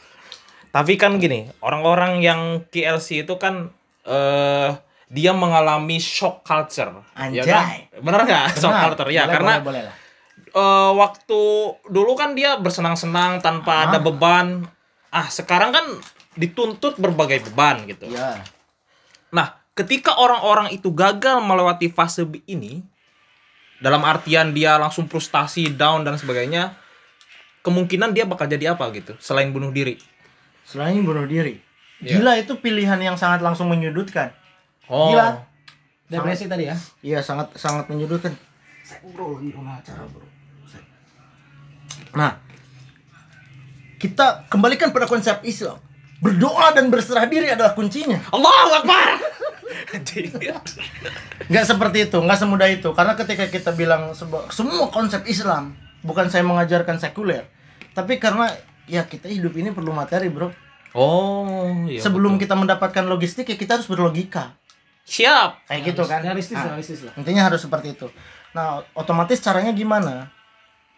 Tapi 0.72 0.96
kan 0.98 1.20
gini, 1.22 1.52
orang-orang 1.62 2.18
yang 2.24 2.64
KLC 2.72 3.22
itu 3.22 3.36
kan 3.38 3.70
eh 4.08 4.74
dia 5.10 5.32
mengalami 5.36 6.00
shock 6.00 6.42
culture. 6.42 7.04
Anjay. 7.14 7.42
Ya 7.42 7.44
kan? 7.44 7.64
Bener 8.00 8.20
nggak? 8.24 8.46
Shock 8.56 8.74
culture 8.74 9.10
ya, 9.12 9.24
Boleh, 9.28 9.34
karena 9.34 9.52
boleh, 9.60 9.64
boleh 9.64 9.82
lah. 9.88 9.96
eh, 10.54 10.92
waktu 10.96 11.40
dulu 11.88 12.12
kan 12.16 12.32
dia 12.32 12.56
bersenang-senang 12.58 13.44
tanpa 13.44 13.88
ada 13.90 13.98
beban. 14.00 14.64
Ah, 15.14 15.30
sekarang 15.30 15.70
kan 15.70 15.86
dituntut 16.34 16.98
berbagai 16.98 17.46
beban 17.50 17.86
gitu. 17.86 18.10
Ya. 18.10 18.42
Nah, 19.30 19.54
ketika 19.78 20.18
orang-orang 20.18 20.74
itu 20.74 20.90
gagal 20.90 21.38
melewati 21.38 21.86
fase 21.90 22.26
ini, 22.50 22.82
dalam 23.78 24.02
artian 24.02 24.50
dia 24.50 24.74
langsung 24.78 25.06
frustasi, 25.06 25.70
down 25.70 26.02
dan 26.02 26.18
sebagainya, 26.18 26.74
kemungkinan 27.62 28.10
dia 28.10 28.26
bakal 28.26 28.50
jadi 28.50 28.74
apa 28.74 28.90
gitu, 28.90 29.14
selain 29.22 29.54
bunuh 29.54 29.70
diri. 29.70 29.98
Selain 30.66 30.98
bunuh 31.02 31.28
diri. 31.28 31.62
Iya. 32.02 32.18
Gila 32.18 32.32
itu 32.42 32.58
pilihan 32.58 32.98
yang 32.98 33.14
sangat 33.14 33.38
langsung 33.44 33.70
menyudutkan. 33.70 34.34
Oh. 34.86 35.10
Gila. 35.10 35.40
Depresi 36.04 36.44
tadi 36.44 36.68
ya. 36.68 36.76
Iya 37.00 37.20
sangat 37.20 37.56
sangat 37.56 37.88
menyudutkan. 37.88 38.36
Saya 38.84 39.00
bro 39.08 39.40
lagi 39.40 39.48
rumah 39.50 39.80
acara 39.80 40.04
bro. 40.04 40.24
Saya- 40.68 40.84
Nah, 42.12 42.36
kita 43.96 44.44
kembalikan 44.46 44.92
pada 44.92 45.08
konsep 45.08 45.40
Islam. 45.42 45.80
Berdoa 46.20 46.72
dan 46.72 46.88
berserah 46.88 47.24
diri 47.24 47.48
adalah 47.48 47.72
kuncinya. 47.72 48.16
Allahu 48.28 48.70
Akbar. 48.80 49.08
Nggak 51.50 51.64
seperti 51.66 51.98
itu, 52.08 52.18
nggak 52.20 52.38
semudah 52.38 52.68
itu. 52.70 52.88
Karena 52.94 53.12
ketika 53.14 53.44
kita 53.48 53.70
bilang 53.72 54.12
semua 54.50 54.88
konsep 54.88 55.24
Islam, 55.26 55.76
bukan 56.00 56.28
saya 56.32 56.44
mengajarkan 56.46 56.96
sekuler, 56.96 57.44
tapi 57.92 58.16
karena 58.16 58.48
ya 58.84 59.04
kita 59.04 59.28
hidup 59.28 59.52
ini 59.56 59.72
perlu 59.72 59.92
materi 59.92 60.28
bro. 60.28 60.52
oh, 60.94 61.68
iya. 61.90 61.98
Sebelum 62.00 62.36
betul. 62.38 62.42
kita 62.46 62.54
mendapatkan 62.54 63.04
logistik 63.04 63.50
ya 63.50 63.56
kita 63.58 63.76
harus 63.80 63.88
berlogika. 63.90 64.54
Siap. 65.04 65.62
Kayak 65.64 65.80
gitu 65.86 66.02
kan. 66.04 66.20
Realistis, 66.20 66.56
Nah, 66.56 66.64
realistis 66.66 67.00
lah. 67.04 67.12
Intinya 67.14 67.46
harus 67.46 67.60
seperti 67.60 67.92
itu. 67.92 68.08
Nah, 68.50 68.82
otomatis 68.92 69.38
caranya 69.38 69.70
gimana? 69.70 70.32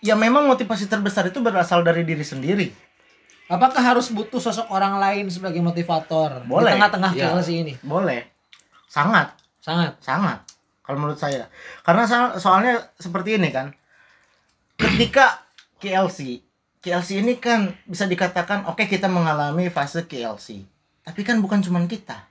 Ya 0.01 0.15
memang 0.15 0.47
motivasi 0.47 0.87
terbesar 0.87 1.27
itu 1.27 1.39
berasal 1.39 1.83
dari 1.83 2.03
diri 2.03 2.23
sendiri. 2.23 2.69
Apakah 3.47 3.79
harus 3.79 4.11
butuh 4.11 4.39
sosok 4.39 4.67
orang 4.69 4.99
lain 4.99 5.31
sebagai 5.31 5.59
motivator 5.59 6.43
Boleh. 6.45 6.67
di 6.67 6.75
tengah-tengah 6.75 7.11
Ya. 7.15 7.31
KLC 7.31 7.49
ini? 7.57 7.75
Boleh. 7.81 8.27
Sangat, 8.87 9.35
Sangat. 9.59 9.95
sangat. 9.99 10.43
Kalau 10.83 10.99
menurut 10.99 11.19
saya. 11.19 11.47
Karena 11.83 12.07
so- 12.07 12.39
soalnya 12.39 12.79
seperti 12.99 13.39
ini 13.39 13.51
kan. 13.51 13.71
Ketika 14.77 15.43
KLC, 15.79 16.43
KLC 16.79 17.19
ini 17.19 17.35
kan 17.37 17.75
bisa 17.83 18.05
dikatakan 18.05 18.67
oke 18.67 18.85
kita 18.85 19.09
mengalami 19.09 19.67
fase 19.67 20.05
KLC. 20.05 20.63
Tapi 21.03 21.21
kan 21.23 21.39
bukan 21.39 21.59
cuman 21.61 21.87
kita. 21.87 22.27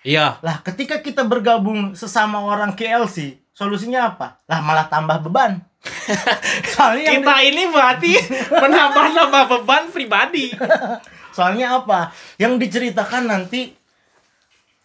Iya. 0.00 0.40
Lah, 0.40 0.64
ketika 0.64 1.04
kita 1.04 1.24
bergabung 1.28 1.92
sesama 1.92 2.40
orang 2.40 2.72
KLC, 2.72 3.36
solusinya 3.52 4.16
apa? 4.16 4.40
Lah 4.48 4.64
malah 4.64 4.88
tambah 4.88 5.20
beban. 5.20 5.60
Soalnya 6.76 7.16
yang 7.16 7.24
Kita 7.24 7.36
ini 7.44 7.62
berarti 7.72 8.12
menambah-nambah 8.64 9.44
beban 9.48 9.84
pribadi. 9.92 10.52
Soalnya 11.36 11.80
apa? 11.80 12.12
Yang 12.40 12.68
diceritakan 12.68 13.28
nanti 13.28 13.72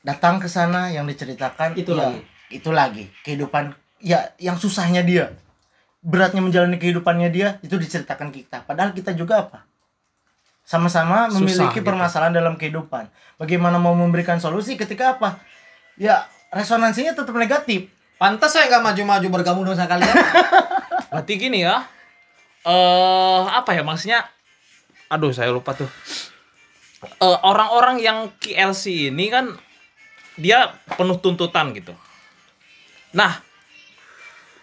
datang 0.05 0.37
ke 0.37 0.45
sana 0.45 0.93
yang 0.93 1.09
diceritakan 1.09 1.73
Itu 1.75 1.95
ya, 1.95 2.11
lagi. 2.11 2.19
Itu 2.51 2.69
lagi. 2.71 3.03
Kehidupan 3.23 3.75
ya 4.03 4.35
yang 4.39 4.59
susahnya 4.59 5.03
dia. 5.03 5.35
Beratnya 6.05 6.43
menjalani 6.43 6.77
kehidupannya 6.77 7.29
dia 7.33 7.57
itu 7.65 7.75
diceritakan 7.79 8.29
kita. 8.29 8.63
Padahal 8.67 8.93
kita 8.93 9.15
juga 9.17 9.47
apa? 9.47 9.65
Sama-sama 10.65 11.29
Susah 11.29 11.37
memiliki 11.45 11.77
gitu. 11.79 11.85
permasalahan 11.85 12.33
dalam 12.33 12.57
kehidupan. 12.57 13.05
Bagaimana 13.37 13.77
mau 13.77 13.93
memberikan 13.93 14.41
solusi 14.41 14.73
ketika 14.73 15.15
apa? 15.15 15.37
Ya 15.95 16.25
resonansinya 16.49 17.13
tetap 17.13 17.37
negatif. 17.37 17.93
Pantas 18.17 18.57
saya 18.57 18.65
nggak 18.73 18.83
maju-maju 18.83 19.27
bergabung 19.29 19.63
dengan 19.69 19.85
kalian. 19.85 20.15
Berarti 21.13 21.33
gini 21.37 21.61
ya. 21.61 21.85
Eh, 22.65 23.41
apa 23.45 23.77
ya 23.77 23.85
maksudnya? 23.85 24.25
Aduh, 25.13 25.29
saya 25.29 25.53
lupa 25.53 25.77
tuh. 25.77 25.87
Eh, 27.05 27.39
orang-orang 27.45 28.01
yang 28.01 28.33
KLC 28.41 29.13
ini 29.13 29.29
kan 29.29 29.53
dia 30.33 30.73
penuh 30.97 31.21
tuntutan 31.21 31.77
gitu. 31.77 31.93
Nah, 33.13 33.37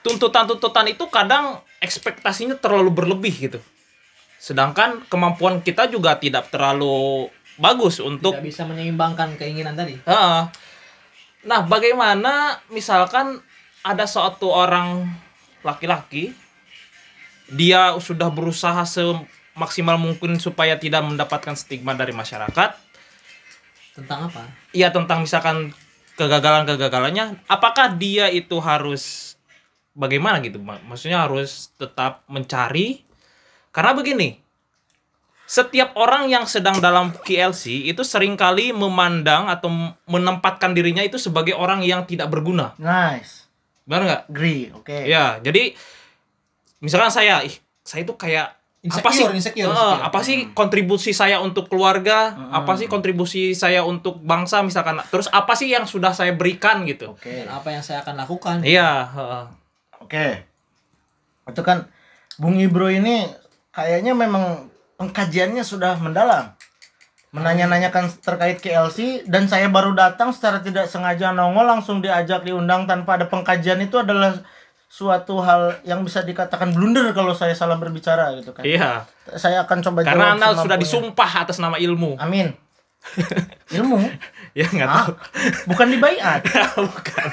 tuntutan-tuntutan 0.02 0.90
itu 0.90 1.06
kadang 1.08 1.62
ekspektasinya 1.78 2.58
terlalu 2.58 2.90
berlebih 2.90 3.34
gitu. 3.48 3.60
Sedangkan 4.42 5.06
kemampuan 5.06 5.62
kita 5.62 5.86
juga 5.86 6.18
tidak 6.18 6.50
terlalu 6.50 7.30
bagus 7.62 8.02
untuk 8.02 8.34
Tidak 8.34 8.42
bisa 8.42 8.66
menyeimbangkan 8.66 9.38
keinginan 9.38 9.78
tadi. 9.78 9.94
Heeh. 10.02 10.40
Nah, 11.46 11.60
bagaimana 11.62 12.58
misalkan 12.66 13.38
ada 13.86 14.02
suatu 14.02 14.50
orang 14.50 15.06
laki-laki 15.62 16.34
dia 17.54 17.94
sudah 18.02 18.34
berusaha 18.34 18.82
semaksimal 18.82 19.94
mungkin 19.94 20.42
supaya 20.42 20.74
tidak 20.74 21.06
mendapatkan 21.06 21.54
stigma 21.54 21.94
dari 21.94 22.10
masyarakat. 22.10 22.70
Tentang 23.94 24.26
apa? 24.26 24.42
Iya 24.74 24.90
tentang 24.90 25.22
misalkan 25.22 25.70
kegagalan-kegagalannya, 26.18 27.46
apakah 27.46 27.94
dia 27.94 28.26
itu 28.32 28.58
harus 28.58 29.34
bagaimana 29.92 30.42
gitu? 30.42 30.58
Mak- 30.58 30.82
Maksudnya 30.88 31.28
harus 31.28 31.70
tetap 31.76 32.24
mencari 32.26 33.04
karena 33.72 33.92
begini. 33.92 34.38
Setiap 35.42 35.92
orang 36.00 36.32
yang 36.32 36.48
sedang 36.48 36.80
dalam 36.80 37.12
KLC 37.12 37.84
itu 37.84 38.00
sering 38.06 38.40
kali 38.40 38.72
memandang 38.72 39.52
atau 39.52 39.68
menempatkan 40.08 40.72
dirinya 40.72 41.04
itu 41.04 41.20
sebagai 41.20 41.52
orang 41.52 41.84
yang 41.84 42.08
tidak 42.08 42.32
berguna. 42.32 42.72
Nice. 42.80 43.44
Benar 43.84 44.00
nggak? 44.06 44.22
Agree. 44.32 44.72
Oke. 44.72 45.04
Ya, 45.04 45.36
jadi 45.44 45.76
misalkan 46.80 47.12
saya 47.12 47.44
ih 47.44 47.52
saya 47.84 48.06
itu 48.06 48.14
kayak 48.16 48.56
apa 48.82 49.14
sih 49.14 49.22
Insecure, 49.22 49.34
insecure, 49.38 49.70
insecure. 49.70 50.02
apa 50.02 50.20
sih 50.26 50.38
kontribusi 50.50 51.14
saya 51.14 51.38
untuk 51.38 51.70
keluarga 51.70 52.34
apa 52.50 52.74
sih 52.74 52.90
kontribusi 52.90 53.54
saya 53.54 53.86
untuk 53.86 54.18
bangsa 54.18 54.58
misalkan 54.66 54.98
terus 55.06 55.30
apa 55.30 55.54
sih 55.54 55.70
yang 55.70 55.86
sudah 55.86 56.10
saya 56.10 56.34
berikan 56.34 56.82
gitu 56.82 57.14
Oke. 57.14 57.30
Dan 57.30 57.46
apa 57.46 57.70
yang 57.70 57.78
saya 57.78 58.02
akan 58.02 58.14
lakukan? 58.18 58.56
iya 58.66 59.06
heeh. 59.06 59.44
Oke. 60.02 60.26
Itu 61.46 61.62
kan 61.62 61.86
Bung 62.42 62.58
Ibro 62.58 62.90
ini 62.90 63.22
kayaknya 63.72 64.12
memang 64.12 64.68
pengkajiannya 64.94 65.60
sudah 65.62 65.98
mendalam. 65.98 66.52
Menanya-nanyakan 67.32 68.12
terkait 68.20 68.60
KLC 68.60 69.24
dan 69.24 69.48
saya 69.48 69.66
baru 69.66 69.92
datang 69.92 70.30
secara 70.30 70.60
tidak 70.60 70.84
sengaja 70.84 71.32
nongol 71.32 71.64
langsung 71.64 71.98
diajak 71.98 72.44
diundang 72.44 72.84
tanpa 72.84 73.16
ada 73.16 73.24
pengkajian 73.24 73.80
itu 73.80 73.96
adalah 73.96 74.36
suatu 74.84 75.40
hal 75.40 75.80
yang 75.82 76.04
bisa 76.04 76.20
dikatakan 76.20 76.68
blunder 76.70 77.08
kalau 77.10 77.32
saya 77.32 77.56
salah 77.56 77.80
berbicara 77.80 78.36
gitu 78.36 78.52
kan. 78.52 78.60
iya 78.60 79.08
Saya 79.32 79.64
akan 79.64 79.80
coba 79.80 80.04
karena 80.04 80.36
anda 80.36 80.52
sudah 80.52 80.76
semampunya. 80.76 80.80
disumpah 80.84 81.30
atas 81.40 81.56
nama 81.56 81.80
ilmu 81.80 82.20
Amin. 82.20 82.52
Ilmu 83.72 83.98
ya 84.52 84.68
nggak 84.68 84.84
Ah, 84.86 84.94
tahu 85.02 85.12
bukan 85.66 85.86
dibaiat. 85.90 86.40
bukan 86.76 87.26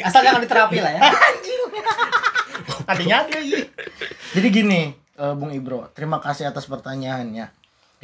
Asal 0.00 0.24
jangan 0.24 0.40
diterapi 0.40 0.80
lah 0.80 0.90
ya. 0.90 1.00
Tadinya 2.82 3.16
ada 3.22 3.36
lagi. 3.36 3.62
Jadi 4.32 4.48
gini, 4.48 4.82
eh, 5.16 5.34
Bung 5.34 5.52
Ibro, 5.52 5.88
terima 5.96 6.20
kasih 6.20 6.48
atas 6.48 6.68
pertanyaannya. 6.68 7.48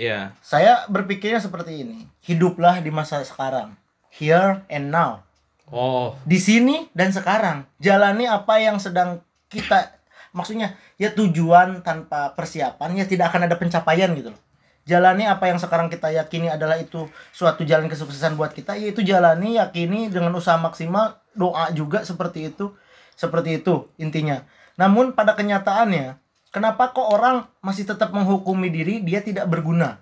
iya 0.00 0.32
Saya 0.40 0.88
berpikirnya 0.88 1.38
seperti 1.38 1.84
ini. 1.84 2.08
Hiduplah 2.24 2.80
di 2.80 2.88
masa 2.88 3.20
sekarang. 3.22 3.76
Here 4.12 4.64
and 4.68 4.92
now. 4.92 5.24
oh 5.68 6.16
Di 6.24 6.40
sini 6.40 6.88
dan 6.96 7.12
sekarang. 7.12 7.68
Jalani 7.80 8.24
apa 8.28 8.60
yang 8.60 8.80
sedang 8.80 9.20
kita 9.52 9.92
maksudnya 10.32 10.80
ya 10.96 11.12
tujuan 11.12 11.84
tanpa 11.84 12.32
persiapan 12.32 12.96
ya 12.96 13.04
tidak 13.04 13.30
akan 13.32 13.46
ada 13.46 13.56
pencapaian 13.60 14.10
gitu 14.16 14.32
loh. 14.32 14.42
Jalani 14.82 15.30
apa 15.30 15.46
yang 15.46 15.62
sekarang 15.62 15.86
kita 15.86 16.10
yakini 16.10 16.50
adalah 16.50 16.74
itu 16.74 17.06
suatu 17.30 17.62
jalan 17.62 17.86
kesuksesan 17.86 18.34
buat 18.34 18.50
kita, 18.50 18.74
yaitu 18.74 19.06
jalani, 19.06 19.54
yakini 19.54 20.10
dengan 20.10 20.34
usaha 20.34 20.58
maksimal, 20.58 21.22
doa 21.38 21.70
juga 21.70 22.02
seperti 22.02 22.50
itu. 22.50 22.74
Seperti 23.14 23.62
itu 23.62 23.86
intinya. 23.94 24.42
Namun 24.74 25.14
pada 25.14 25.38
kenyataannya, 25.38 26.18
kenapa 26.52 26.92
kok 26.92 27.08
orang 27.08 27.48
masih 27.64 27.88
tetap 27.88 28.12
menghukumi 28.12 28.68
diri 28.68 29.00
dia 29.00 29.24
tidak 29.24 29.48
berguna? 29.48 29.98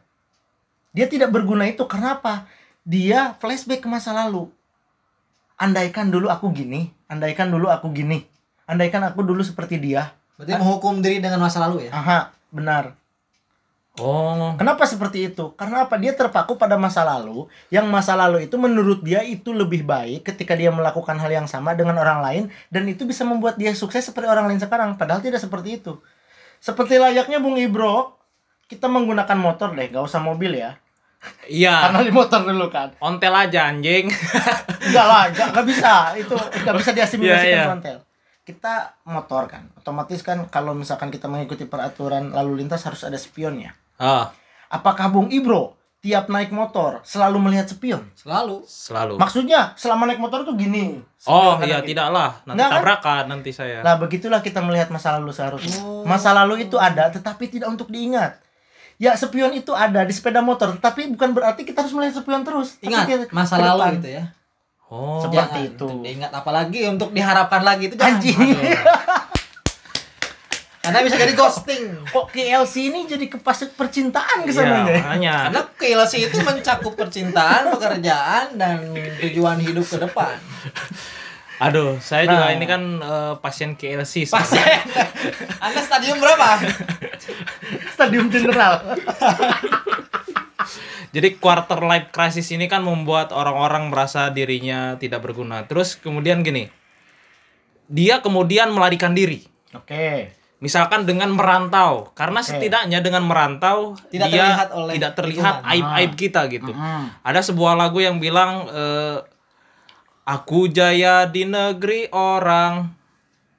Dia 0.91 1.07
tidak 1.07 1.31
berguna 1.31 1.71
itu 1.71 1.87
kenapa? 1.87 2.51
Dia 2.83 3.39
flashback 3.39 3.87
ke 3.87 3.89
masa 3.89 4.11
lalu. 4.11 4.51
Andaikan 5.55 6.11
dulu 6.11 6.27
aku 6.27 6.51
gini, 6.51 6.91
andaikan 7.07 7.49
dulu 7.53 7.71
aku 7.71 7.95
gini, 7.95 8.27
andaikan 8.67 9.07
aku 9.07 9.23
dulu 9.23 9.45
seperti 9.47 9.79
dia. 9.79 10.11
Berarti 10.35 10.57
menghukum 10.57 11.05
diri 11.05 11.21
dengan 11.21 11.39
masa 11.39 11.61
lalu 11.61 11.87
ya. 11.87 11.91
Aha, 11.93 12.21
benar. 12.49 12.97
oh 14.01 14.57
Kenapa 14.57 14.89
seperti 14.89 15.29
itu? 15.29 15.53
Karena 15.53 15.85
apa? 15.85 16.01
Dia 16.01 16.17
terpaku 16.17 16.57
pada 16.57 16.81
masa 16.81 17.05
lalu, 17.05 17.45
yang 17.69 17.85
masa 17.93 18.17
lalu 18.17 18.49
itu 18.49 18.57
menurut 18.57 19.05
dia 19.05 19.21
itu 19.21 19.53
lebih 19.53 19.85
baik 19.85 20.25
ketika 20.33 20.57
dia 20.57 20.73
melakukan 20.73 21.21
hal 21.21 21.29
yang 21.29 21.45
sama 21.45 21.77
dengan 21.77 22.01
orang 22.01 22.25
lain 22.25 22.43
dan 22.73 22.89
itu 22.89 23.05
bisa 23.05 23.21
membuat 23.29 23.61
dia 23.61 23.77
sukses 23.77 24.01
seperti 24.01 24.33
orang 24.33 24.49
lain 24.49 24.59
sekarang. 24.59 24.97
Padahal 24.97 25.21
tidak 25.21 25.45
seperti 25.45 25.77
itu. 25.77 26.01
Seperti 26.61 27.01
layaknya 27.01 27.41
Bung 27.41 27.57
Ibro, 27.57 28.21
kita 28.69 28.87
menggunakan 28.87 29.35
motor 29.41 29.73
deh, 29.73 29.89
gak 29.89 30.05
usah 30.05 30.21
mobil 30.21 30.61
ya. 30.61 30.77
iya 31.49 31.89
Karena 31.89 32.01
di 32.05 32.13
motor 32.13 32.45
dulu 32.45 32.69
kan. 32.73 32.97
ontel 33.01 33.33
aja 33.33 33.69
anjing 33.69 34.09
Enggak 34.89 35.07
lah, 35.09 35.23
enggak, 35.29 35.47
enggak 35.53 35.67
bisa. 35.69 35.93
Itu 36.17 36.37
enggak 36.37 36.77
bisa 36.81 36.91
diasimilasikan 36.97 37.49
iya. 37.49 37.65
ke 37.65 37.73
ontel. 37.77 37.99
Kita 38.45 38.75
motor 39.09 39.49
kan. 39.49 39.69
Otomatis 39.77 40.21
kan 40.21 40.49
kalau 40.49 40.73
misalkan 40.73 41.09
kita 41.09 41.29
mengikuti 41.29 41.65
peraturan 41.69 42.33
lalu 42.33 42.65
lintas 42.65 42.85
harus 42.85 43.05
ada 43.05 43.17
spionnya. 43.17 43.73
ah 44.01 44.33
Apakah 44.71 45.11
Bung 45.11 45.29
Ibro 45.33 45.80
tiap 46.01 46.27
naik 46.27 46.49
motor 46.49 47.01
selalu 47.03 47.37
melihat 47.39 47.67
spion? 47.67 48.09
Selalu. 48.15 48.65
selalu 48.65 49.15
Maksudnya 49.17 49.73
selama 49.75 50.05
naik 50.05 50.17
motor 50.17 50.43
tuh 50.43 50.53
gini. 50.55 50.97
oh 51.23 51.55
Spion 51.55 51.61
iya 51.63 51.77
kanan 51.77 51.81
kiri. 51.81 51.91
tidak 51.91 52.09
lah 52.09 52.31
nanti 52.43 52.57
Nggak, 52.57 52.67
kan? 52.67 52.75
tabrakan 52.75 53.25
nanti 53.29 53.51
saya 53.51 53.77
Nah, 53.81 53.95
begitulah 53.95 54.41
kita 54.41 54.59
melihat 54.59 54.89
masa 54.89 55.15
lalu 55.15 55.31
seharusnya. 55.31 55.77
Oh. 55.79 56.01
Masa 56.03 56.33
lalu 56.33 56.65
itu 56.65 56.77
ada 56.77 57.09
tetapi 57.09 57.45
tidak 57.47 57.69
untuk 57.69 57.89
diingat. 57.89 58.41
Ya, 58.97 59.13
spion 59.15 59.53
itu 59.53 59.73
ada 59.73 60.01
di 60.01 60.13
sepeda 60.13 60.41
motor, 60.41 60.77
tapi 60.77 61.09
bukan 61.09 61.31
berarti 61.31 61.63
kita 61.63 61.81
harus 61.81 61.93
melihat 61.93 62.17
spion 62.17 62.43
terus. 62.43 62.77
Ingat 62.81 63.05
kita 63.05 63.25
masa 63.31 63.57
lalu 63.57 63.81
depan. 63.81 63.93
gitu 63.97 64.09
ya. 64.11 64.25
oh 64.87 65.21
Seperti 65.21 65.37
Jangan 65.37 65.69
itu. 65.69 65.85
untuk 65.85 66.01
diingat 66.01 66.31
apalagi 66.31 66.81
untuk 66.87 67.09
diharapkan 67.11 67.63
lagi 67.63 67.85
itu 67.87 67.95
jangan. 67.95 68.17
Anjing. 68.17 68.37
Karena 70.91 71.07
bisa 71.07 71.17
jadi 71.17 71.35
ghosting. 71.35 71.85
Kok 72.05 72.27
KLC 72.29 72.75
ini 72.91 73.07
jadi 73.07 73.27
kepas 73.27 73.63
percintaan 73.71 74.43
ke 74.43 74.51
iya 74.51 74.59
sana 74.59 74.77
ya? 74.83 74.99
makanya 74.99 75.35
Karena 75.47 75.63
KLC 75.79 76.13
itu 76.27 76.37
mencakup 76.43 76.99
percintaan, 76.99 77.71
pekerjaan, 77.71 78.59
dan 78.59 78.91
tujuan 79.23 79.63
hidup 79.63 79.87
ke 79.87 79.97
depan. 79.97 80.35
aduh 81.61 82.01
saya 82.01 82.25
juga 82.25 82.49
Nah. 82.49 82.57
ini 82.57 82.65
kan 82.65 82.83
eh, 82.99 83.35
pasien 83.39 83.77
KLC 83.77 84.25
Pas 84.27 84.43
sebenarnya. 84.43 84.81
Anda 85.61 85.81
stadium 85.81 86.17
berapa? 86.17 86.57
Stadium 87.93 88.27
General. 88.27 88.81
Jadi 91.11 91.37
quarter 91.37 91.83
life 91.83 92.09
crisis 92.11 92.49
ini 92.49 92.65
kan 92.65 92.81
membuat 92.81 93.35
orang-orang 93.35 93.91
merasa 93.91 94.31
dirinya 94.31 94.95
tidak 94.97 95.21
berguna. 95.21 95.67
Terus 95.67 95.99
kemudian 95.99 96.41
gini, 96.41 96.71
dia 97.91 98.23
kemudian 98.23 98.71
melarikan 98.71 99.11
diri. 99.13 99.43
Oke. 99.75 100.33
Misalkan 100.61 101.09
dengan 101.09 101.33
merantau, 101.33 102.13
karena 102.13 102.45
Oke. 102.45 102.53
setidaknya 102.53 103.01
dengan 103.01 103.25
merantau 103.25 103.97
Tidak 104.13 104.29
dia 104.29 104.45
terlihat 104.45 104.69
oleh 104.77 104.93
tidak 105.01 105.13
terlihat 105.17 105.55
aib-aib 105.65 106.13
kita 106.21 106.45
gitu. 106.53 106.77
Mm. 106.77 107.17
Ada 107.25 107.41
sebuah 107.49 107.81
lagu 107.81 107.97
yang 108.05 108.21
bilang 108.21 108.69
eh, 108.69 109.25
aku 110.29 110.69
jaya 110.69 111.25
di 111.25 111.49
negeri 111.49 112.13
orang, 112.13 112.93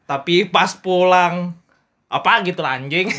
tapi 0.05 0.45
pas 0.45 0.77
pulang 0.77 1.57
apa 2.05 2.45
gitu 2.45 2.61
lah 2.61 2.77
anjing. 2.77 3.09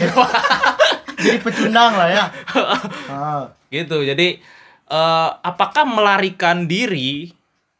Jadi 1.22 1.38
pecundang 1.42 1.98
lah 1.98 2.08
ya. 2.08 2.24
Ah. 3.12 3.50
gitu 3.72 4.04
jadi 4.04 4.36
eh, 4.90 5.30
apakah 5.42 5.88
melarikan 5.88 6.68
diri 6.68 7.32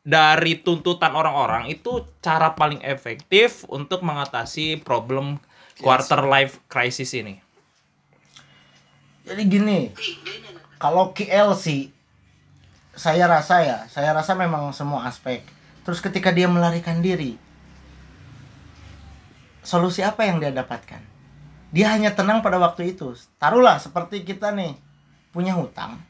dari 0.02 0.58
tuntutan 0.58 1.14
orang-orang 1.14 1.70
itu 1.70 2.02
cara 2.18 2.58
paling 2.58 2.82
efektif 2.82 3.62
untuk 3.70 4.02
mengatasi 4.02 4.82
problem 4.82 5.38
quarter 5.80 6.20
life 6.26 6.60
crisis 6.68 7.14
ini 7.16 7.40
Jadi 9.22 9.42
gini, 9.46 9.94
kalau 10.82 11.14
KLC 11.14 11.94
saya 12.92 13.24
rasa 13.24 13.62
ya, 13.64 13.78
saya 13.88 14.10
rasa 14.12 14.34
memang 14.34 14.74
semua 14.74 15.08
aspek. 15.08 15.46
Terus 15.86 16.02
ketika 16.02 16.34
dia 16.34 16.50
melarikan 16.50 17.00
diri, 17.00 17.38
solusi 19.62 20.04
apa 20.04 20.28
yang 20.28 20.42
dia 20.42 20.52
dapatkan? 20.52 21.00
Dia 21.72 21.94
hanya 21.96 22.12
tenang 22.12 22.44
pada 22.44 22.60
waktu 22.60 22.92
itu. 22.92 23.16
Taruhlah 23.40 23.80
seperti 23.80 24.26
kita 24.26 24.52
nih 24.52 24.76
punya 25.32 25.56
hutang, 25.56 26.02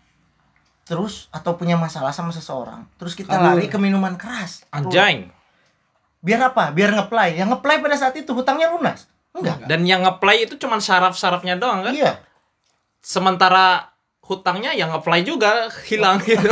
terus 0.82 1.30
atau 1.30 1.54
punya 1.54 1.78
masalah 1.78 2.10
sama 2.10 2.34
seseorang, 2.34 2.82
terus 2.98 3.14
kita 3.14 3.38
Kabur. 3.38 3.46
lari 3.54 3.70
ke 3.70 3.78
minuman 3.78 4.18
keras. 4.18 4.66
anjing 4.74 5.30
Biar 6.22 6.38
apa? 6.54 6.70
Biar 6.70 6.94
ngeplay. 6.94 7.34
Yang 7.34 7.58
ngeplay 7.58 7.82
pada 7.82 7.98
saat 7.98 8.14
itu 8.14 8.30
hutangnya 8.30 8.70
lunas. 8.70 9.10
Enggak. 9.32 9.64
dan 9.64 9.80
yang 9.88 10.04
ngeplay 10.04 10.44
itu 10.44 10.60
cuma 10.60 10.76
saraf-sarafnya 10.76 11.56
doang 11.56 11.88
kan? 11.88 11.94
Iya. 11.96 12.20
sementara 13.02 13.92
hutangnya 14.22 14.70
yang 14.72 14.94
ngeplay 14.94 15.26
juga 15.26 15.66
hilang 15.90 16.22
gitu. 16.22 16.46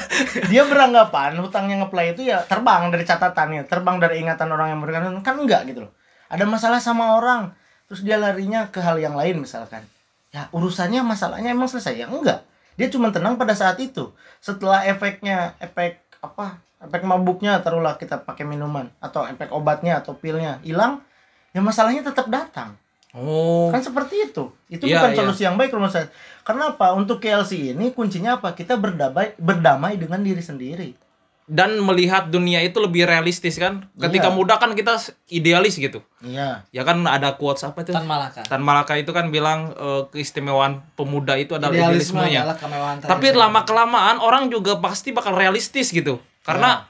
Dia 0.50 0.66
beranggapan 0.66 1.38
hutangnya 1.38 1.86
ngeplay 1.86 2.12
itu 2.12 2.26
ya 2.26 2.42
terbang 2.44 2.90
dari 2.90 3.06
catatannya 3.06 3.70
terbang 3.70 4.02
dari 4.02 4.18
ingatan 4.20 4.50
orang 4.50 4.74
yang 4.74 4.78
memberikan 4.82 5.22
kan 5.22 5.38
enggak 5.38 5.64
gitu 5.70 5.86
loh. 5.86 5.92
Ada 6.26 6.44
masalah 6.44 6.82
sama 6.82 7.14
orang 7.16 7.54
terus 7.86 8.02
dia 8.02 8.18
larinya 8.18 8.66
ke 8.72 8.82
hal 8.82 8.98
yang 8.98 9.14
lain 9.14 9.38
misalkan. 9.38 9.86
Ya 10.34 10.50
urusannya 10.50 11.04
masalahnya 11.06 11.54
emang 11.54 11.70
selesai? 11.70 11.94
Ya 11.94 12.10
enggak. 12.10 12.42
Dia 12.74 12.88
cuma 12.90 13.14
tenang 13.14 13.38
pada 13.38 13.54
saat 13.54 13.78
itu. 13.78 14.10
Setelah 14.42 14.82
efeknya 14.88 15.54
efek 15.62 16.02
apa 16.18 16.58
efek 16.82 17.06
mabuknya 17.06 17.62
taruhlah 17.62 17.94
kita 17.94 18.26
pakai 18.26 18.42
minuman 18.42 18.90
atau 18.98 19.22
efek 19.30 19.54
obatnya 19.54 20.02
atau 20.02 20.18
pilnya 20.18 20.58
hilang 20.66 21.06
ya 21.52 21.60
masalahnya 21.60 22.02
tetap 22.02 22.26
datang. 22.26 22.74
Oh. 23.12 23.68
Kan 23.68 23.84
seperti 23.84 24.32
itu. 24.32 24.48
Itu 24.66 24.88
Iya, 24.88 25.04
bukan 25.04 25.10
iya. 25.12 25.18
solusi 25.20 25.42
yang 25.44 25.56
baik 25.56 25.68
kalau 25.68 25.84
menurut 25.84 25.92
saya. 25.94 26.08
Karena 26.42 26.72
apa? 26.72 26.96
Untuk 26.96 27.20
KLC 27.20 27.76
ini 27.76 27.92
kuncinya 27.92 28.40
apa? 28.40 28.56
Kita 28.56 28.74
berdamai 28.74 29.36
berdamai 29.36 30.00
dengan 30.00 30.24
diri 30.24 30.40
sendiri. 30.40 30.96
Dan 31.44 31.76
melihat 31.84 32.32
dunia 32.32 32.64
itu 32.64 32.80
lebih 32.80 33.04
realistis 33.04 33.60
kan? 33.60 33.84
Ketika 33.94 34.32
Iya. 34.32 34.34
muda 34.34 34.56
kan 34.56 34.72
kita 34.72 34.96
idealis 35.28 35.76
gitu. 35.76 36.00
Iya. 36.24 36.64
Ya 36.72 36.82
kan 36.88 37.04
ada 37.04 37.36
quotes 37.36 37.60
apa 37.60 37.84
itu? 37.84 37.92
Tan 37.92 38.08
Malaka. 38.08 38.48
Tan 38.48 38.64
Malaka 38.64 38.96
itu 38.96 39.12
kan 39.12 39.28
bilang 39.28 39.76
eh, 39.76 40.02
keistimewaan 40.08 40.80
pemuda 40.96 41.36
itu 41.36 41.52
adalah 41.52 41.68
Idealisme 41.68 42.16
idealismenya. 42.16 42.48
adalah 42.48 42.56
kemewahan 42.56 42.96
Tapi 43.04 43.26
lama 43.36 43.60
kelamaan 43.68 44.16
orang 44.24 44.48
juga 44.48 44.80
pasti 44.80 45.12
bakal 45.12 45.36
realistis 45.36 45.92
gitu. 45.92 46.16
Karena 46.40 46.88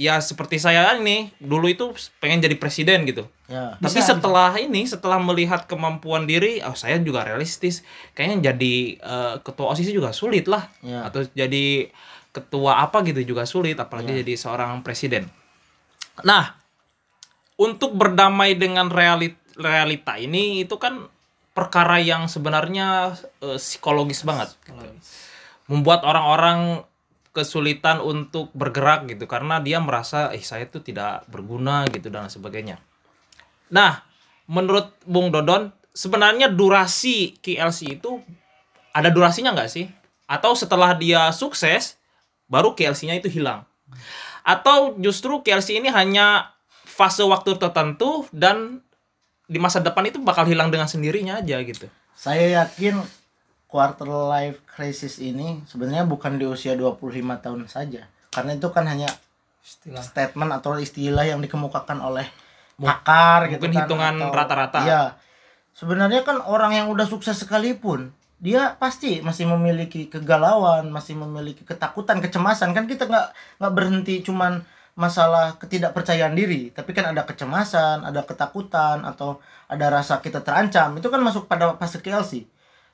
ya 0.00 0.16
seperti 0.24 0.56
saya 0.56 0.96
ini 0.96 1.28
dulu 1.36 1.68
itu 1.68 1.92
pengen 2.24 2.40
jadi 2.40 2.56
presiden 2.56 3.04
gitu. 3.04 3.28
Ya. 3.48 3.80
Tapi 3.80 3.98
setelah 4.04 4.52
ini, 4.60 4.84
setelah 4.84 5.16
melihat 5.16 5.64
kemampuan 5.64 6.28
diri, 6.28 6.60
oh 6.60 6.76
saya 6.76 7.00
juga 7.00 7.24
realistis. 7.24 7.80
Kayaknya 8.12 8.52
jadi 8.52 8.74
eh, 9.00 9.34
ketua 9.40 9.72
OSIS 9.72 9.88
juga 9.88 10.12
sulit 10.12 10.44
lah. 10.44 10.68
Ya. 10.84 11.08
Atau 11.08 11.24
jadi 11.32 11.88
ketua 12.28 12.84
apa 12.84 13.00
gitu 13.08 13.24
juga 13.24 13.48
sulit, 13.48 13.80
apalagi 13.80 14.20
jadi 14.20 14.36
seorang 14.36 14.84
presiden. 14.84 15.32
Nah, 16.28 16.60
untuk 17.56 17.96
berdamai 17.96 18.54
dengan 18.54 18.92
realit 18.92 19.40
realita 19.58 20.14
ini 20.20 20.62
itu 20.62 20.78
kan 20.78 21.08
perkara 21.56 21.98
yang 22.04 22.28
sebenarnya 22.28 23.16
eh, 23.40 23.56
psikologis 23.56 24.28
banget. 24.28 24.52
gitu. 24.68 24.84
Membuat 25.72 26.04
orang-orang 26.04 26.84
kesulitan 27.32 28.04
untuk 28.04 28.50
bergerak 28.52 29.08
gitu 29.08 29.24
karena 29.30 29.62
dia 29.62 29.78
merasa 29.78 30.32
eh 30.34 30.42
saya 30.42 30.66
tuh 30.66 30.82
tidak 30.82 31.24
berguna 31.32 31.88
gitu 31.88 32.12
dan 32.12 32.28
sebagainya. 32.28 32.76
Nah, 33.68 34.04
menurut 34.48 34.92
Bung 35.04 35.32
Dodon, 35.32 35.72
sebenarnya 35.92 36.48
durasi 36.48 37.36
KLC 37.40 38.00
itu 38.00 38.20
ada 38.92 39.08
durasinya 39.12 39.52
nggak 39.52 39.70
sih? 39.70 39.86
Atau 40.28 40.52
setelah 40.56 40.92
dia 40.96 41.32
sukses, 41.32 41.96
baru 42.48 42.76
KLC-nya 42.76 43.16
itu 43.16 43.28
hilang? 43.32 43.64
Atau 44.44 44.96
justru 45.00 45.40
KLC 45.44 45.80
ini 45.80 45.88
hanya 45.92 46.52
fase 46.84 47.24
waktu 47.24 47.56
tertentu 47.60 48.24
dan 48.32 48.80
di 49.48 49.56
masa 49.56 49.80
depan 49.80 50.04
itu 50.04 50.20
bakal 50.20 50.44
hilang 50.44 50.68
dengan 50.68 50.88
sendirinya 50.88 51.40
aja 51.40 51.60
gitu? 51.64 51.88
Saya 52.12 52.64
yakin 52.64 53.00
quarter 53.68 54.08
life 54.08 54.64
crisis 54.64 55.20
ini 55.20 55.60
sebenarnya 55.68 56.08
bukan 56.08 56.40
di 56.40 56.48
usia 56.48 56.76
25 56.76 57.04
tahun 57.44 57.68
saja. 57.68 58.08
Karena 58.32 58.56
itu 58.56 58.68
kan 58.72 58.84
hanya 58.88 59.08
Istilah. 59.64 60.00
statement 60.00 60.50
atau 60.56 60.76
istilah 60.80 61.24
yang 61.28 61.40
dikemukakan 61.44 62.00
oleh 62.00 62.28
pakar 62.78 63.50
gitu 63.50 63.66
mungkin 63.66 63.74
kan, 63.74 63.84
hitungan 63.84 64.14
rata-rata. 64.30 64.80
Iya. 64.86 65.02
Sebenarnya 65.74 66.22
kan 66.22 66.42
orang 66.42 66.74
yang 66.74 66.86
udah 66.90 67.06
sukses 67.06 67.38
sekalipun 67.38 68.14
dia 68.38 68.78
pasti 68.78 69.18
masih 69.18 69.50
memiliki 69.50 70.06
kegalauan, 70.06 70.94
masih 70.94 71.18
memiliki 71.18 71.66
ketakutan, 71.66 72.22
kecemasan. 72.22 72.70
Kan 72.70 72.86
kita 72.86 73.10
nggak 73.10 73.26
nggak 73.58 73.72
berhenti 73.74 74.22
cuman 74.22 74.62
masalah 74.98 75.58
ketidakpercayaan 75.62 76.34
diri, 76.34 76.74
tapi 76.74 76.90
kan 76.90 77.10
ada 77.14 77.22
kecemasan, 77.22 78.02
ada 78.02 78.26
ketakutan 78.26 79.06
atau 79.06 79.38
ada 79.70 79.86
rasa 79.90 80.18
kita 80.18 80.42
terancam. 80.42 80.98
Itu 80.98 81.10
kan 81.10 81.22
masuk 81.22 81.46
pada 81.46 81.74
fase 81.78 82.02
KLC. 82.02 82.46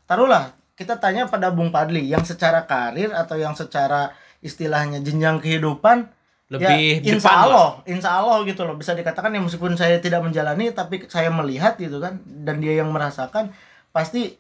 Taruhlah 0.05 0.53
kita 0.77 1.01
tanya 1.01 1.29
pada 1.29 1.49
Bung 1.49 1.73
Padli 1.73 2.09
yang 2.09 2.25
secara 2.25 2.68
karir 2.68 3.12
atau 3.12 3.40
yang 3.40 3.57
secara 3.57 4.12
istilahnya 4.44 5.01
jenjang 5.01 5.40
kehidupan 5.40 6.12
Lebih 6.55 7.03
ya, 7.03 7.14
insya 7.14 7.19
depan 7.19 7.35
lah. 7.35 7.45
Allah, 7.47 7.69
insya 7.88 8.11
Allah 8.14 8.37
gitu 8.47 8.62
loh. 8.62 8.77
Bisa 8.79 8.95
dikatakan 8.95 9.31
ya 9.35 9.40
meskipun 9.43 9.75
saya 9.75 9.99
tidak 9.99 10.23
menjalani 10.23 10.71
tapi 10.71 11.05
saya 11.11 11.29
melihat 11.35 11.75
gitu 11.77 11.99
kan 11.99 12.23
dan 12.25 12.62
dia 12.62 12.79
yang 12.79 12.90
merasakan 12.95 13.51
pasti 13.90 14.38